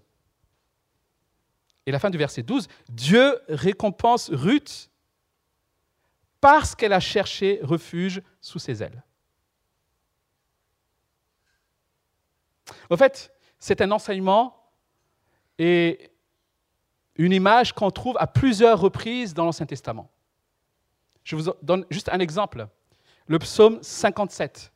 et 1.87 1.93
la 1.93 2.01
fin 2.01 2.11
du 2.11 2.19
verset 2.19 2.43
12, 2.43 2.67
Dieu 2.89 3.39
récompense 3.49 4.31
Ruth 4.31 4.91
parce 6.41 6.75
qu'elle 6.75 6.93
a 6.93 7.01
cherché 7.01 7.61
refuge 7.63 8.23
sous 8.41 8.59
ses 8.59 8.83
ailes. 8.83 9.03
En 12.91 12.97
fait, 12.97 13.33
c'est 13.59 13.81
un 13.81 13.91
enseignement 13.93 14.71
et 15.59 16.11
une 17.15 17.33
image 17.33 17.73
qu'on 17.73 17.91
trouve 17.91 18.17
à 18.19 18.27
plusieurs 18.27 18.81
reprises 18.81 19.33
dans 19.33 19.45
l'Ancien 19.45 19.67
Testament. 19.67 20.11
Je 21.25 21.37
vous 21.37 21.53
donne 21.63 21.87
juste 21.91 22.09
un 22.11 22.19
exemple. 22.19 22.69
Le 23.27 23.39
psaume 23.39 23.79
57, 23.83 24.73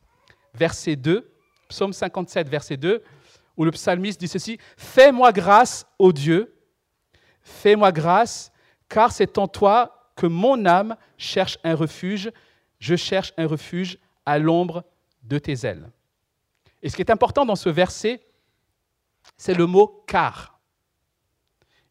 verset 0.53 0.95
2. 0.95 1.27
Psaume 1.69 1.93
57, 1.93 2.49
verset 2.49 2.75
2, 2.75 3.01
où 3.55 3.63
le 3.63 3.71
psalmiste 3.71 4.19
dit 4.19 4.27
ceci 4.27 4.57
Fais-moi 4.75 5.31
grâce, 5.31 5.85
ô 5.99 6.11
Dieu, 6.11 6.60
fais-moi 7.41 7.91
grâce, 7.91 8.51
car 8.89 9.11
c'est 9.11 9.37
en 9.37 9.47
toi 9.47 10.11
que 10.15 10.27
mon 10.27 10.65
âme 10.65 10.95
cherche 11.17 11.57
un 11.63 11.75
refuge. 11.75 12.31
Je 12.79 12.95
cherche 12.95 13.33
un 13.37 13.47
refuge 13.47 13.97
à 14.25 14.39
l'ombre 14.39 14.83
de 15.23 15.37
tes 15.37 15.65
ailes. 15.65 15.89
Et 16.81 16.89
ce 16.89 16.95
qui 16.95 17.01
est 17.01 17.11
important 17.11 17.45
dans 17.45 17.55
ce 17.55 17.69
verset, 17.69 18.25
c'est 19.37 19.53
le 19.53 19.65
mot 19.65 20.03
car. 20.07 20.59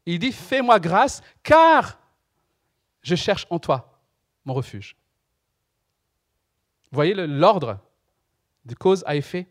Il 0.06 0.18
dit 0.18 0.32
Fais-moi 0.32 0.80
grâce, 0.80 1.22
car 1.42 1.98
je 3.02 3.14
cherche 3.14 3.46
en 3.50 3.58
toi 3.58 4.00
mon 4.44 4.54
refuge. 4.54 4.96
Vous 6.90 6.96
voyez 6.96 7.14
l'ordre 7.14 7.78
de 8.64 8.74
cause 8.74 9.04
à 9.06 9.14
effet? 9.14 9.46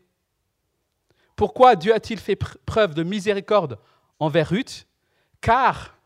Pourquoi 1.36 1.74
Dieu 1.74 1.94
a-t-il 1.94 2.20
fait 2.20 2.36
preuve 2.36 2.92
de 2.94 3.02
miséricorde 3.02 3.78
envers 4.18 4.50
Ruth? 4.50 4.86
Car 5.40 5.96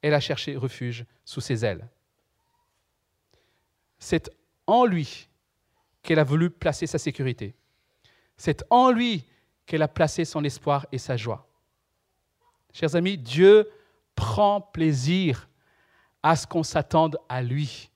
elle 0.00 0.14
a 0.14 0.20
cherché 0.20 0.56
refuge 0.56 1.04
sous 1.24 1.40
ses 1.40 1.64
ailes. 1.64 1.88
C'est 3.98 4.30
en 4.66 4.84
lui 4.84 5.28
qu'elle 6.02 6.18
a 6.18 6.24
voulu 6.24 6.50
placer 6.50 6.86
sa 6.86 6.98
sécurité. 6.98 7.54
C'est 8.36 8.64
en 8.70 8.90
lui 8.90 9.24
qu'elle 9.64 9.82
a 9.82 9.88
placé 9.88 10.24
son 10.24 10.42
espoir 10.42 10.86
et 10.90 10.98
sa 10.98 11.16
joie. 11.16 11.48
Chers 12.72 12.96
amis, 12.96 13.16
Dieu 13.16 13.70
prend 14.16 14.60
plaisir 14.60 15.48
à 16.22 16.34
ce 16.36 16.46
qu'on 16.46 16.62
s'attende 16.62 17.18
à 17.28 17.42
lui 17.42 17.92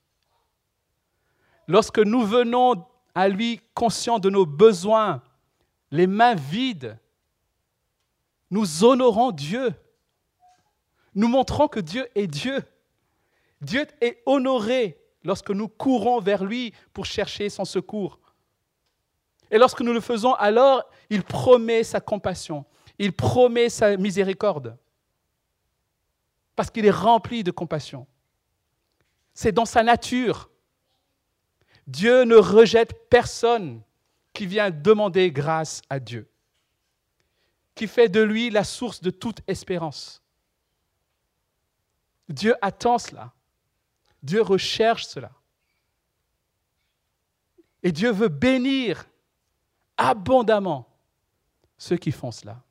lorsque 1.67 1.99
nous 1.99 2.23
venons 2.25 2.85
à 3.13 3.27
lui 3.27 3.61
conscients 3.73 4.19
de 4.19 4.29
nos 4.29 4.45
besoins, 4.45 5.21
les 5.91 6.07
mains 6.07 6.35
vides, 6.35 6.97
nous 8.49 8.83
honorons 8.83 9.31
Dieu. 9.31 9.73
Nous 11.17 11.27
montrons 11.27 11.67
que 11.67 11.79
Dieu 11.79 12.07
est 12.13 12.27
Dieu. 12.27 12.63
Dieu 13.59 13.87
est 14.01 14.21
honoré 14.27 15.01
lorsque 15.23 15.49
nous 15.49 15.67
courons 15.67 16.19
vers 16.19 16.45
lui 16.45 16.75
pour 16.93 17.07
chercher 17.07 17.49
son 17.49 17.65
secours. 17.65 18.19
Et 19.49 19.57
lorsque 19.57 19.81
nous 19.81 19.93
le 19.93 19.99
faisons, 19.99 20.35
alors 20.35 20.87
il 21.09 21.23
promet 21.23 21.83
sa 21.83 21.99
compassion, 21.99 22.65
il 22.99 23.13
promet 23.13 23.67
sa 23.69 23.97
miséricorde, 23.97 24.77
parce 26.55 26.69
qu'il 26.69 26.85
est 26.85 26.91
rempli 26.91 27.43
de 27.43 27.49
compassion. 27.49 28.05
C'est 29.33 29.51
dans 29.51 29.65
sa 29.65 29.81
nature. 29.81 30.51
Dieu 31.87 32.25
ne 32.25 32.35
rejette 32.35 33.09
personne 33.09 33.81
qui 34.33 34.45
vient 34.45 34.69
demander 34.69 35.31
grâce 35.31 35.81
à 35.89 35.99
Dieu, 35.99 36.29
qui 37.73 37.87
fait 37.87 38.07
de 38.07 38.21
lui 38.21 38.51
la 38.51 38.63
source 38.63 39.01
de 39.01 39.09
toute 39.09 39.41
espérance. 39.47 40.21
Dieu 42.29 42.55
attend 42.61 42.97
cela. 42.97 43.33
Dieu 44.21 44.41
recherche 44.41 45.05
cela. 45.05 45.31
Et 47.83 47.91
Dieu 47.91 48.11
veut 48.11 48.27
bénir 48.27 49.05
abondamment 49.97 50.87
ceux 51.77 51.97
qui 51.97 52.11
font 52.11 52.31
cela. 52.31 52.61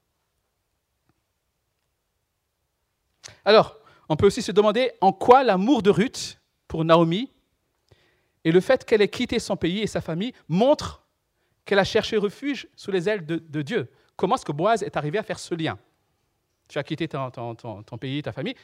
Alors, 3.45 3.79
on 4.09 4.17
peut 4.17 4.27
aussi 4.27 4.43
se 4.43 4.53
demander 4.53 4.93
en 5.01 5.13
quoi 5.13 5.43
l'amour 5.43 5.83
de 5.83 5.91
Ruth 5.91 6.41
pour 6.69 6.85
Naomi 6.85 7.31
et 8.45 8.53
le 8.53 8.61
fait 8.61 8.85
qu'elle 8.85 9.03
ait 9.03 9.09
quitté 9.09 9.39
son 9.39 9.57
pays 9.57 9.81
et 9.81 9.87
sa 9.87 10.01
famille 10.01 10.33
montre 10.49 11.05
qu'elle 11.65 11.79
a 11.79 11.85
cherché 11.85 12.17
refuge 12.17 12.69
sous 12.77 12.91
les 12.91 13.09
ailes 13.09 13.27
de, 13.27 13.63
Dieu. 13.63 13.91
Comment 14.17 14.37
est-ce 14.37 14.45
que 14.45 14.53
Boaz 14.53 14.83
est 14.83 14.97
arrivé 14.97 15.19
à 15.19 15.23
faire 15.23 15.39
ce 15.39 15.55
lien? 15.55 15.79
Tu 16.69 16.79
as 16.79 16.85
quitté 16.85 17.09
ton, 17.09 17.31
ton 17.55 17.99
pays, 17.99 18.23
ta 18.23 18.33
famille, 18.33 18.57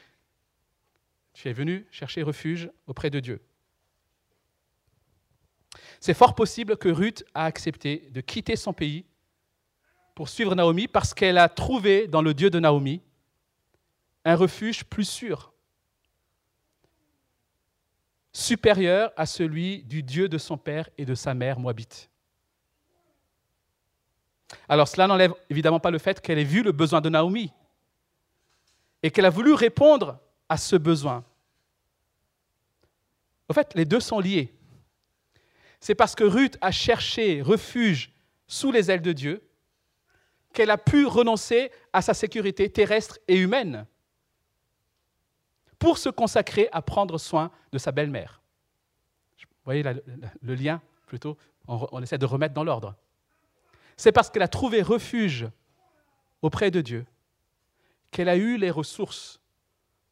tu 1.33 1.49
es 1.49 1.53
venu 1.53 1.87
chercher 1.91 2.22
refuge 2.22 2.70
auprès 2.87 3.11
de 3.11 3.20
Dieu. 3.20 3.41
C'est 6.01 6.14
fort 6.14 6.35
possible 6.35 6.76
que 6.76 6.89
Ruth 6.89 7.24
a 7.35 7.45
accepté 7.45 8.09
de 8.11 8.20
quitter 8.20 8.57
son 8.57 8.72
pays 8.72 9.05
pour 10.14 10.28
suivre 10.28 10.55
Naomi 10.55 10.89
parce 10.89 11.14
qu'elle 11.14 11.39
a 11.39 11.49
trouvé 11.49 12.09
dans 12.09 12.22
le 12.22 12.35
Dieu 12.35 12.51
de 12.51 12.59
Naomi 12.59 13.03
un 14.24 14.37
refuge 14.37 14.85
plus 14.85 15.05
sûr, 15.05 15.53
supérieur 18.33 19.12
à 19.16 19.26
celui 19.26 19.83
du 19.85 20.03
Dieu 20.03 20.28
de 20.28 20.39
son 20.39 20.59
père 20.59 20.89
et 20.99 21.05
de 21.05 21.14
sa 21.14 21.35
mère 21.35 21.59
moabite. 21.59 22.11
Alors 24.68 24.89
cela 24.89 25.07
n'enlève 25.07 25.35
évidemment 25.49 25.80
pas 25.80 25.91
le 25.91 25.99
fait 25.99 26.20
qu'elle 26.20 26.39
ait 26.39 26.45
vu 26.45 26.62
le 26.62 26.72
besoin 26.72 27.01
de 27.01 27.09
Naomi 27.09 27.53
et 29.03 29.11
qu'elle 29.11 29.24
a 29.24 29.30
voulu 29.30 29.55
répondre 29.55 30.18
à 30.53 30.57
ce 30.57 30.76
besoin. 30.76 31.24
En 33.48 33.55
fait, 33.55 33.74
les 33.74 33.84
deux 33.84 34.00
sont 34.00 34.20
liés 34.20 34.55
c'est 35.82 35.96
parce 35.96 36.14
que 36.14 36.22
Ruth 36.22 36.57
a 36.61 36.70
cherché 36.70 37.42
refuge 37.42 38.12
sous 38.46 38.70
les 38.70 38.88
ailes 38.88 39.03
de 39.03 39.12
Dieu 39.12 39.42
qu'elle 40.53 40.70
a 40.70 40.78
pu 40.78 41.07
renoncer 41.07 41.72
à 41.92 42.03
sa 42.03 42.14
sécurité 42.14 42.70
terrestre 42.70 43.18
et 43.26 43.36
humaine 43.36 43.84
pour 45.80 45.98
se 45.98 46.09
consacrer 46.09 46.68
à 46.70 46.82
prendre 46.82 47.18
soin 47.18 47.50
de 47.72 47.78
sa 47.78 47.90
belle-mère. 47.90 48.40
Vous 49.40 49.46
voyez 49.64 49.82
le, 49.82 50.55
lien, 50.55 50.80
plutôt, 51.07 51.36
on 51.66 52.00
essaie 52.00 52.18
de 52.18 52.26
remettre 52.26 52.55
dans 52.55 52.62
l'ordre. 52.62 52.94
C'est 53.96 54.12
parce 54.12 54.30
qu'elle 54.30 54.42
a 54.42 54.48
trouvé 54.48 54.82
refuge 54.82 55.48
auprès 56.42 56.70
de 56.70 56.80
Dieu 56.80 57.05
qu'elle 58.12 58.28
a 58.28 58.36
eu 58.36 58.57
les 58.57 58.70
ressources 58.70 59.41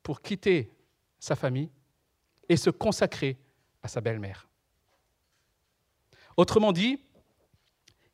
pour 0.03 0.22
quitter 0.22 0.72
sa 1.18 1.36
famille 1.36 1.70
et 2.48 2.57
se 2.57 2.70
consacrer 2.70 3.38
à 3.82 3.88
sa 3.88 4.01
belle-mère. 4.01 4.48
Autrement 6.36 6.72
dit, 6.72 7.01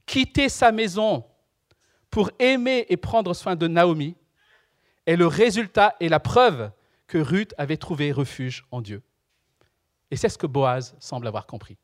quitter 0.05 0.49
sa 0.49 0.73
maison 0.73 1.25
pour 2.11 2.31
aimer 2.39 2.87
et 2.89 2.97
prendre 2.97 3.35
soin 3.35 3.57
de 3.57 3.69
Naomi 3.69 4.17
est 5.07 5.17
le 5.17 5.27
résultat 5.27 5.95
et 6.01 6.09
la 6.09 6.21
preuve 6.21 6.71
que 7.07 7.19
Ruth 7.19 7.55
avait 7.59 7.77
trouvé 7.77 8.13
refuge 8.13 8.67
en 8.71 8.81
Dieu. 8.81 9.03
Et 10.11 10.17
c'est 10.17 10.29
ce 10.29 10.39
que 10.39 10.47
Boaz 10.47 10.97
semble 10.99 11.27
avoir 11.27 11.47
compris. 11.47 11.77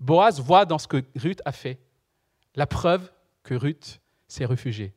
Boaz 0.00 0.40
voit 0.40 0.64
dans 0.64 0.78
ce 0.78 0.86
que 0.86 1.02
Ruth 1.16 1.42
a 1.44 1.52
fait 1.52 1.80
la 2.54 2.66
preuve 2.66 3.10
que 3.42 3.54
Ruth 3.54 4.00
s'est 4.28 4.44
réfugiée 4.44 4.94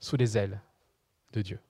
sous 0.00 0.16
les 0.16 0.36
ailes 0.36 0.60
de 1.32 1.42
Dieu. 1.42 1.60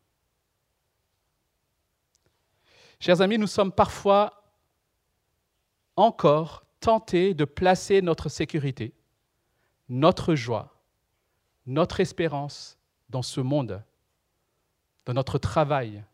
Chers 3.00 3.20
amis, 3.20 3.38
nous 3.38 3.46
sommes 3.46 3.72
parfois 3.72 4.42
encore 5.94 6.64
tenter 6.80 7.34
de 7.34 7.44
placer 7.44 8.02
notre 8.02 8.28
sécurité, 8.28 8.92
notre 9.88 10.34
joie, 10.34 10.80
notre 11.66 12.00
espérance 12.00 12.78
dans 13.08 13.22
ce 13.22 13.40
monde, 13.40 13.82
dans 15.06 15.14
notre 15.14 15.38
travail, 15.38 16.04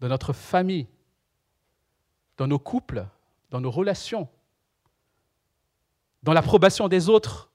dans 0.00 0.08
notre 0.08 0.32
famille, 0.32 0.86
dans 2.36 2.46
nos 2.46 2.58
couples, 2.58 3.06
dans 3.50 3.60
nos 3.60 3.70
relations, 3.70 4.28
dans 6.22 6.32
l'approbation 6.32 6.88
des 6.88 7.08
autres, 7.08 7.50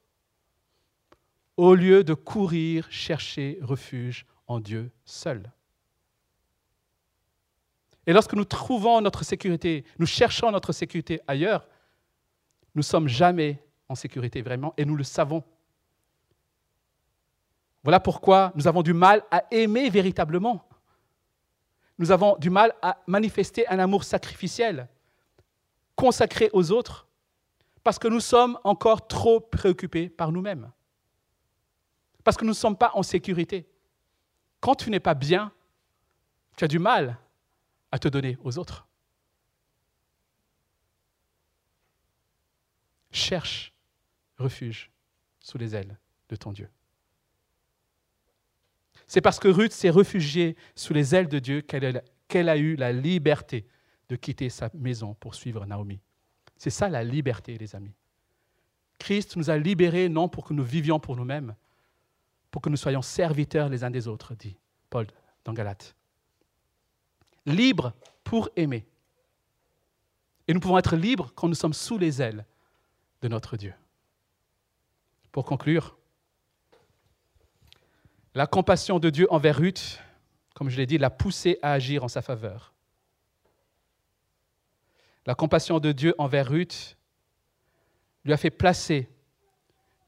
au 1.56 1.74
lieu 1.74 2.02
de 2.02 2.14
courir 2.14 2.90
chercher 2.90 3.58
refuge 3.62 4.26
en 4.46 4.58
Dieu 4.58 4.90
seul. 5.04 5.52
Et 8.06 8.12
lorsque 8.12 8.34
nous 8.34 8.44
trouvons 8.44 9.00
notre 9.00 9.24
sécurité, 9.24 9.84
nous 9.98 10.06
cherchons 10.06 10.50
notre 10.50 10.72
sécurité 10.72 11.20
ailleurs, 11.26 11.68
nous 12.74 12.80
ne 12.80 12.84
sommes 12.84 13.08
jamais 13.08 13.62
en 13.88 13.94
sécurité 13.94 14.42
vraiment 14.42 14.74
et 14.76 14.84
nous 14.84 14.96
le 14.96 15.04
savons. 15.04 15.44
Voilà 17.82 18.00
pourquoi 18.00 18.52
nous 18.54 18.66
avons 18.66 18.82
du 18.82 18.92
mal 18.92 19.22
à 19.30 19.44
aimer 19.50 19.90
véritablement. 19.90 20.66
Nous 21.98 22.10
avons 22.10 22.36
du 22.38 22.50
mal 22.50 22.74
à 22.80 22.98
manifester 23.06 23.66
un 23.68 23.78
amour 23.78 24.04
sacrificiel, 24.04 24.88
consacré 25.94 26.48
aux 26.52 26.72
autres, 26.72 27.06
parce 27.84 27.98
que 27.98 28.08
nous 28.08 28.20
sommes 28.20 28.58
encore 28.64 29.06
trop 29.06 29.40
préoccupés 29.40 30.08
par 30.08 30.32
nous-mêmes. 30.32 30.70
Parce 32.24 32.36
que 32.36 32.44
nous 32.44 32.52
ne 32.52 32.56
sommes 32.56 32.76
pas 32.76 32.92
en 32.94 33.02
sécurité. 33.02 33.68
Quand 34.60 34.76
tu 34.76 34.90
n'es 34.90 35.00
pas 35.00 35.14
bien, 35.14 35.52
tu 36.56 36.64
as 36.64 36.68
du 36.68 36.78
mal 36.78 37.18
à 37.92 37.98
te 37.98 38.08
donner 38.08 38.36
aux 38.42 38.58
autres. 38.58 38.88
Cherche 43.12 43.72
refuge 44.38 44.90
sous 45.38 45.58
les 45.58 45.76
ailes 45.76 45.98
de 46.30 46.36
ton 46.36 46.52
Dieu. 46.52 46.68
C'est 49.06 49.20
parce 49.20 49.38
que 49.38 49.48
Ruth 49.48 49.72
s'est 49.72 49.90
réfugiée 49.90 50.56
sous 50.74 50.94
les 50.94 51.14
ailes 51.14 51.28
de 51.28 51.38
Dieu 51.38 51.60
qu'elle 51.60 52.48
a 52.48 52.56
eu 52.56 52.76
la 52.76 52.92
liberté 52.92 53.66
de 54.08 54.16
quitter 54.16 54.48
sa 54.48 54.70
maison 54.72 55.14
pour 55.14 55.34
suivre 55.34 55.66
Naomi. 55.66 56.00
C'est 56.56 56.70
ça 56.70 56.88
la 56.88 57.04
liberté, 57.04 57.58
les 57.58 57.76
amis. 57.76 57.94
Christ 58.98 59.36
nous 59.36 59.50
a 59.50 59.58
libérés 59.58 60.08
non 60.08 60.28
pour 60.28 60.44
que 60.44 60.54
nous 60.54 60.64
vivions 60.64 60.98
pour 60.98 61.16
nous-mêmes, 61.16 61.54
pour 62.50 62.62
que 62.62 62.70
nous 62.70 62.76
soyons 62.76 63.02
serviteurs 63.02 63.68
les 63.68 63.84
uns 63.84 63.90
des 63.90 64.08
autres, 64.08 64.34
dit 64.34 64.56
Paul 64.88 65.06
dans 65.44 65.52
Galates 65.52 65.94
libres 67.46 67.92
pour 68.24 68.48
aimer. 68.56 68.86
Et 70.48 70.54
nous 70.54 70.60
pouvons 70.60 70.78
être 70.78 70.96
libres 70.96 71.32
quand 71.34 71.48
nous 71.48 71.54
sommes 71.54 71.72
sous 71.72 71.98
les 71.98 72.20
ailes 72.20 72.44
de 73.20 73.28
notre 73.28 73.56
Dieu. 73.56 73.74
Pour 75.30 75.44
conclure, 75.44 75.96
la 78.34 78.46
compassion 78.46 78.98
de 78.98 79.10
Dieu 79.10 79.26
envers 79.30 79.56
Ruth, 79.56 80.00
comme 80.54 80.68
je 80.68 80.76
l'ai 80.76 80.86
dit, 80.86 80.98
l'a 80.98 81.10
poussé 81.10 81.58
à 81.62 81.72
agir 81.72 82.04
en 82.04 82.08
sa 82.08 82.22
faveur. 82.22 82.72
La 85.26 85.34
compassion 85.34 85.78
de 85.78 85.92
Dieu 85.92 86.14
envers 86.18 86.48
Ruth 86.48 86.96
lui 88.24 88.32
a 88.32 88.36
fait 88.36 88.50
placer 88.50 89.08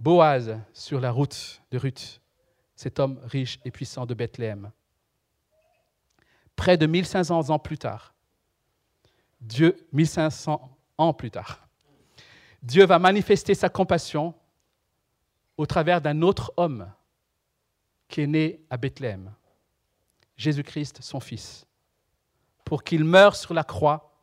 Boaz 0.00 0.58
sur 0.72 1.00
la 1.00 1.10
route 1.10 1.62
de 1.70 1.78
Ruth, 1.78 2.20
cet 2.74 2.98
homme 2.98 3.20
riche 3.24 3.60
et 3.64 3.70
puissant 3.70 4.06
de 4.06 4.14
Bethléem 4.14 4.72
près 6.56 6.76
de 6.76 6.86
1500 6.86 7.50
ans 7.50 7.58
plus 7.58 7.78
tard, 7.78 8.14
Dieu, 9.40 9.76
1500 9.92 10.76
ans 10.98 11.12
plus 11.12 11.30
tard, 11.30 11.66
Dieu 12.62 12.86
va 12.86 12.98
manifester 12.98 13.54
sa 13.54 13.68
compassion 13.68 14.34
au 15.56 15.66
travers 15.66 16.00
d'un 16.00 16.22
autre 16.22 16.52
homme 16.56 16.90
qui 18.08 18.22
est 18.22 18.26
né 18.26 18.64
à 18.70 18.76
Bethléem, 18.76 19.32
Jésus-Christ, 20.36 21.02
son 21.02 21.20
Fils, 21.20 21.66
pour 22.64 22.82
qu'il 22.82 23.04
meure 23.04 23.36
sur 23.36 23.54
la 23.54 23.64
croix 23.64 24.14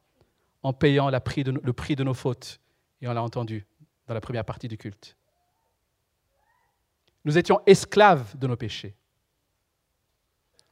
en 0.63 0.73
payant 0.73 1.09
le 1.09 1.19
prix 1.71 1.95
de 1.95 2.03
nos 2.03 2.13
fautes. 2.13 2.59
Et 3.01 3.07
on 3.07 3.13
l'a 3.13 3.23
entendu 3.23 3.65
dans 4.07 4.13
la 4.13 4.21
première 4.21 4.45
partie 4.45 4.67
du 4.67 4.77
culte. 4.77 5.15
Nous 7.25 7.37
étions 7.37 7.61
esclaves 7.65 8.37
de 8.37 8.47
nos 8.47 8.55
péchés. 8.55 8.95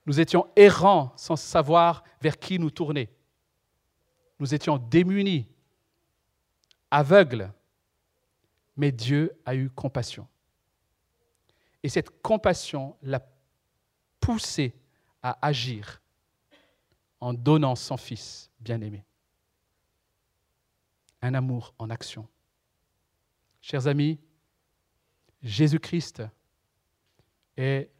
Nous 0.09 0.19
étions 0.19 0.47
errants 0.55 1.13
sans 1.15 1.35
savoir 1.35 2.03
vers 2.19 2.39
qui 2.39 2.57
nous 2.57 2.71
tourner. 2.71 3.11
Nous 4.39 4.55
étions 4.55 4.79
démunis, 4.79 5.47
aveugles, 6.89 7.53
Mais 8.75 8.91
Dieu 8.91 9.39
a 9.45 9.53
eu 9.53 9.69
compassion. 9.69 10.27
Et 11.83 11.89
cette 11.89 12.23
compassion 12.23 12.97
l'a 13.03 13.21
poussé 14.19 14.73
à 15.21 15.37
agir 15.45 16.01
en 17.19 17.31
donnant 17.31 17.75
son 17.75 17.95
Fils 17.95 18.49
bien-aimé. 18.59 19.05
Un 21.21 21.35
amour 21.35 21.75
en 21.77 21.91
action. 21.91 22.27
Chers 23.61 23.85
amis, 23.85 24.17
Jésus-Christ 25.43 26.23
est 27.57 27.91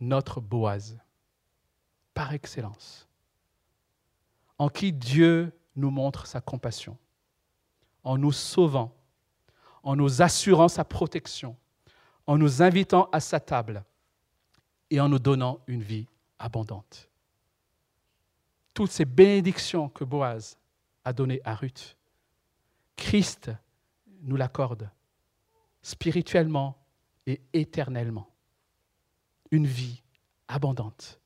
notre 0.00 0.40
Boaz, 0.40 0.98
par 2.14 2.32
excellence, 2.32 3.08
en 4.58 4.68
qui 4.68 4.92
Dieu 4.92 5.52
nous 5.76 5.90
montre 5.90 6.26
sa 6.26 6.40
compassion, 6.40 6.96
en 8.04 8.18
nous 8.18 8.32
sauvant, 8.32 8.94
en 9.82 9.96
nous 9.96 10.22
assurant 10.22 10.68
sa 10.68 10.84
protection, 10.84 11.56
en 12.26 12.38
nous 12.38 12.62
invitant 12.62 13.08
à 13.12 13.20
sa 13.20 13.40
table. 13.40 13.84
Et 14.90 15.00
en 15.00 15.08
nous 15.08 15.18
donnant 15.18 15.58
une 15.66 15.82
vie 15.82 16.06
abondante. 16.38 17.08
Toutes 18.74 18.90
ces 18.90 19.06
bénédictions 19.06 19.88
que 19.88 20.04
Boaz 20.04 20.58
a 21.02 21.14
données 21.14 21.40
à 21.44 21.54
Ruth, 21.54 21.96
Christ 22.94 23.50
nous 24.20 24.36
l'accorde 24.36 24.90
spirituellement 25.80 26.76
et 27.26 27.40
éternellement. 27.54 28.28
Une 29.50 29.66
vie 29.66 30.02
abondante 30.46 31.21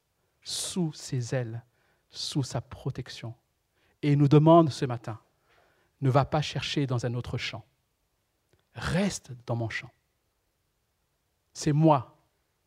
sous 0.47 0.93
ses 0.93 1.35
ailes, 1.35 1.61
sous 2.09 2.45
sa 2.45 2.61
protection. 2.61 3.35
Et 4.01 4.15
nous 4.15 4.29
demande 4.29 4.71
ce 4.71 4.85
matin, 4.85 5.19
ne 6.01 6.09
va 6.09 6.25
pas 6.25 6.41
chercher 6.41 6.87
dans 6.87 7.05
un 7.05 7.15
autre 7.15 7.37
champ. 7.37 7.65
Reste 8.77 9.33
dans 9.45 9.57
mon 9.57 9.69
champ. 9.69 9.91
C'est 11.53 11.73
moi 11.73 12.17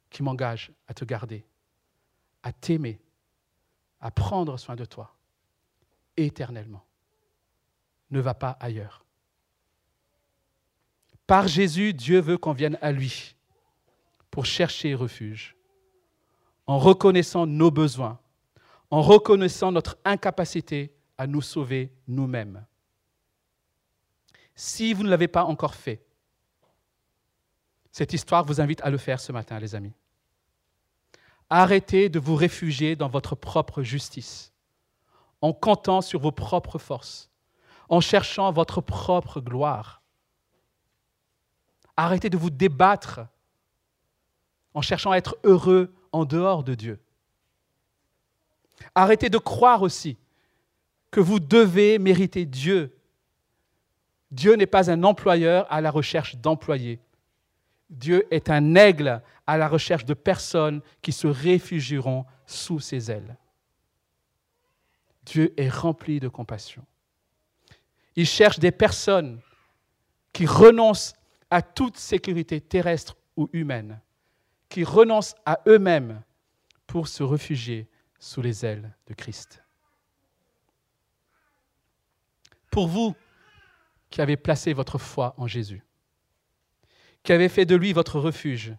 qui 0.09 0.23
m'engage 0.23 0.73
à 0.89 0.93
te 0.93 1.05
garder, 1.05 1.45
à 2.43 2.51
t'aimer, 2.51 2.99
à 4.01 4.11
prendre 4.11 4.57
soin 4.57 4.75
de 4.75 4.83
toi 4.83 5.15
éternellement. 6.17 6.83
Ne 8.11 8.19
va 8.19 8.33
pas 8.33 8.57
ailleurs. 8.59 9.05
Par 11.25 11.47
Jésus, 11.47 11.93
Dieu 11.93 12.19
veut 12.19 12.37
qu'on 12.37 12.51
vienne 12.51 12.77
à 12.81 12.91
lui 12.91 13.37
pour 14.31 14.45
chercher 14.45 14.95
refuge, 14.95 15.55
en 16.69 16.77
reconnaissant 16.77 17.47
nos 17.47 17.71
besoins, 17.71 18.19
en 18.91 19.01
reconnaissant 19.01 19.71
notre 19.71 19.97
incapacité 20.05 20.93
à 21.17 21.25
nous 21.25 21.41
sauver 21.41 21.91
nous-mêmes. 22.07 22.63
Si 24.53 24.93
vous 24.93 25.01
ne 25.01 25.09
l'avez 25.09 25.27
pas 25.27 25.45
encore 25.45 25.73
fait, 25.73 26.05
cette 27.91 28.13
histoire 28.13 28.45
vous 28.45 28.61
invite 28.61 28.81
à 28.81 28.91
le 28.91 28.99
faire 28.99 29.19
ce 29.19 29.31
matin, 29.31 29.57
les 29.57 29.73
amis. 29.73 29.95
Arrêtez 31.49 32.07
de 32.07 32.19
vous 32.19 32.35
réfugier 32.35 32.95
dans 32.95 33.09
votre 33.09 33.33
propre 33.33 33.81
justice, 33.81 34.53
en 35.41 35.53
comptant 35.53 36.01
sur 36.01 36.19
vos 36.19 36.31
propres 36.31 36.77
forces, 36.77 37.31
en 37.89 37.99
cherchant 37.99 38.51
votre 38.51 38.79
propre 38.79 39.41
gloire. 39.41 40.03
Arrêtez 41.97 42.29
de 42.29 42.37
vous 42.37 42.51
débattre 42.51 43.21
en 44.75 44.83
cherchant 44.83 45.09
à 45.09 45.17
être 45.17 45.35
heureux 45.43 45.95
en 46.11 46.25
dehors 46.25 46.63
de 46.63 46.75
Dieu. 46.75 46.99
Arrêtez 48.95 49.29
de 49.29 49.37
croire 49.37 49.81
aussi 49.81 50.17
que 51.11 51.19
vous 51.19 51.39
devez 51.39 51.99
mériter 51.99 52.45
Dieu. 52.45 52.95
Dieu 54.31 54.55
n'est 54.55 54.67
pas 54.67 54.91
un 54.91 55.03
employeur 55.03 55.65
à 55.71 55.81
la 55.81 55.91
recherche 55.91 56.35
d'employés. 56.37 56.99
Dieu 57.89 58.27
est 58.31 58.49
un 58.49 58.75
aigle 58.75 59.21
à 59.47 59.57
la 59.57 59.67
recherche 59.67 60.05
de 60.05 60.13
personnes 60.13 60.81
qui 61.01 61.11
se 61.11 61.27
réfugieront 61.27 62.25
sous 62.45 62.79
ses 62.79 63.09
ailes. 63.09 63.37
Dieu 65.23 65.53
est 65.57 65.69
rempli 65.69 66.19
de 66.19 66.27
compassion. 66.27 66.83
Il 68.15 68.27
cherche 68.27 68.59
des 68.59 68.71
personnes 68.71 69.39
qui 70.33 70.45
renoncent 70.45 71.13
à 71.49 71.61
toute 71.61 71.97
sécurité 71.97 72.61
terrestre 72.61 73.15
ou 73.35 73.49
humaine, 73.53 73.99
qui 74.69 74.83
renoncent 74.83 75.35
à 75.45 75.59
eux-mêmes 75.67 76.21
pour 76.87 77.07
se 77.07 77.23
réfugier 77.23 77.89
sous 78.19 78.41
les 78.41 78.65
ailes 78.65 78.95
de 79.07 79.13
Christ. 79.13 79.63
Pour 82.71 82.87
vous 82.87 83.15
qui 84.09 84.21
avez 84.21 84.37
placé 84.37 84.73
votre 84.73 84.97
foi 84.97 85.33
en 85.37 85.47
Jésus, 85.47 85.83
qui 87.23 87.33
avez 87.33 87.49
fait 87.49 87.65
de 87.65 87.75
lui 87.75 87.93
votre 87.93 88.19
refuge, 88.19 88.73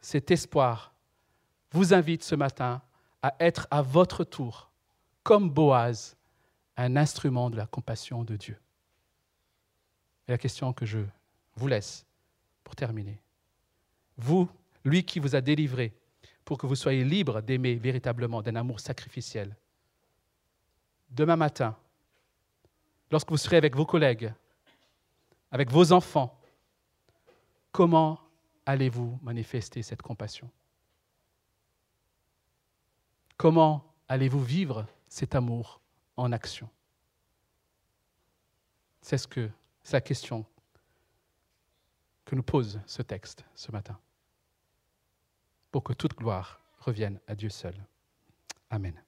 cet 0.00 0.30
espoir 0.30 0.92
vous 1.72 1.94
invite 1.94 2.22
ce 2.22 2.34
matin 2.34 2.82
à 3.22 3.34
être 3.40 3.66
à 3.70 3.82
votre 3.82 4.24
tour, 4.24 4.70
comme 5.22 5.50
Boaz, 5.50 6.16
un 6.76 6.96
instrument 6.96 7.50
de 7.50 7.56
la 7.56 7.66
compassion 7.66 8.24
de 8.24 8.36
Dieu. 8.36 8.56
Et 10.26 10.32
la 10.32 10.38
question 10.38 10.72
que 10.72 10.86
je 10.86 11.00
vous 11.56 11.66
laisse 11.66 12.06
pour 12.62 12.76
terminer. 12.76 13.20
Vous, 14.16 14.48
lui 14.88 15.04
qui 15.04 15.20
vous 15.20 15.36
a 15.36 15.40
délivré 15.40 15.92
pour 16.44 16.58
que 16.58 16.66
vous 16.66 16.74
soyez 16.74 17.04
libre 17.04 17.40
d'aimer 17.42 17.74
véritablement 17.74 18.42
d'un 18.42 18.56
amour 18.56 18.80
sacrificiel. 18.80 19.54
Demain 21.10 21.36
matin, 21.36 21.76
lorsque 23.10 23.30
vous 23.30 23.36
serez 23.36 23.56
avec 23.56 23.76
vos 23.76 23.86
collègues, 23.86 24.32
avec 25.50 25.70
vos 25.70 25.92
enfants, 25.92 26.38
comment 27.70 28.18
allez-vous 28.66 29.18
manifester 29.22 29.82
cette 29.82 30.02
compassion? 30.02 30.50
Comment 33.36 33.84
allez-vous 34.08 34.42
vivre 34.42 34.86
cet 35.08 35.34
amour 35.34 35.80
en 36.16 36.32
action? 36.32 36.68
C'est 39.00 39.18
ce 39.18 39.28
que 39.28 39.48
c'est 39.82 39.94
la 39.94 40.00
question 40.00 40.44
que 42.24 42.34
nous 42.34 42.42
pose 42.42 42.80
ce 42.84 43.00
texte 43.00 43.44
ce 43.54 43.72
matin. 43.72 43.98
Pour 45.70 45.84
que 45.84 45.92
toute 45.92 46.16
gloire 46.16 46.60
revienne 46.78 47.20
à 47.26 47.34
Dieu 47.34 47.50
seul. 47.50 47.74
Amen. 48.70 49.07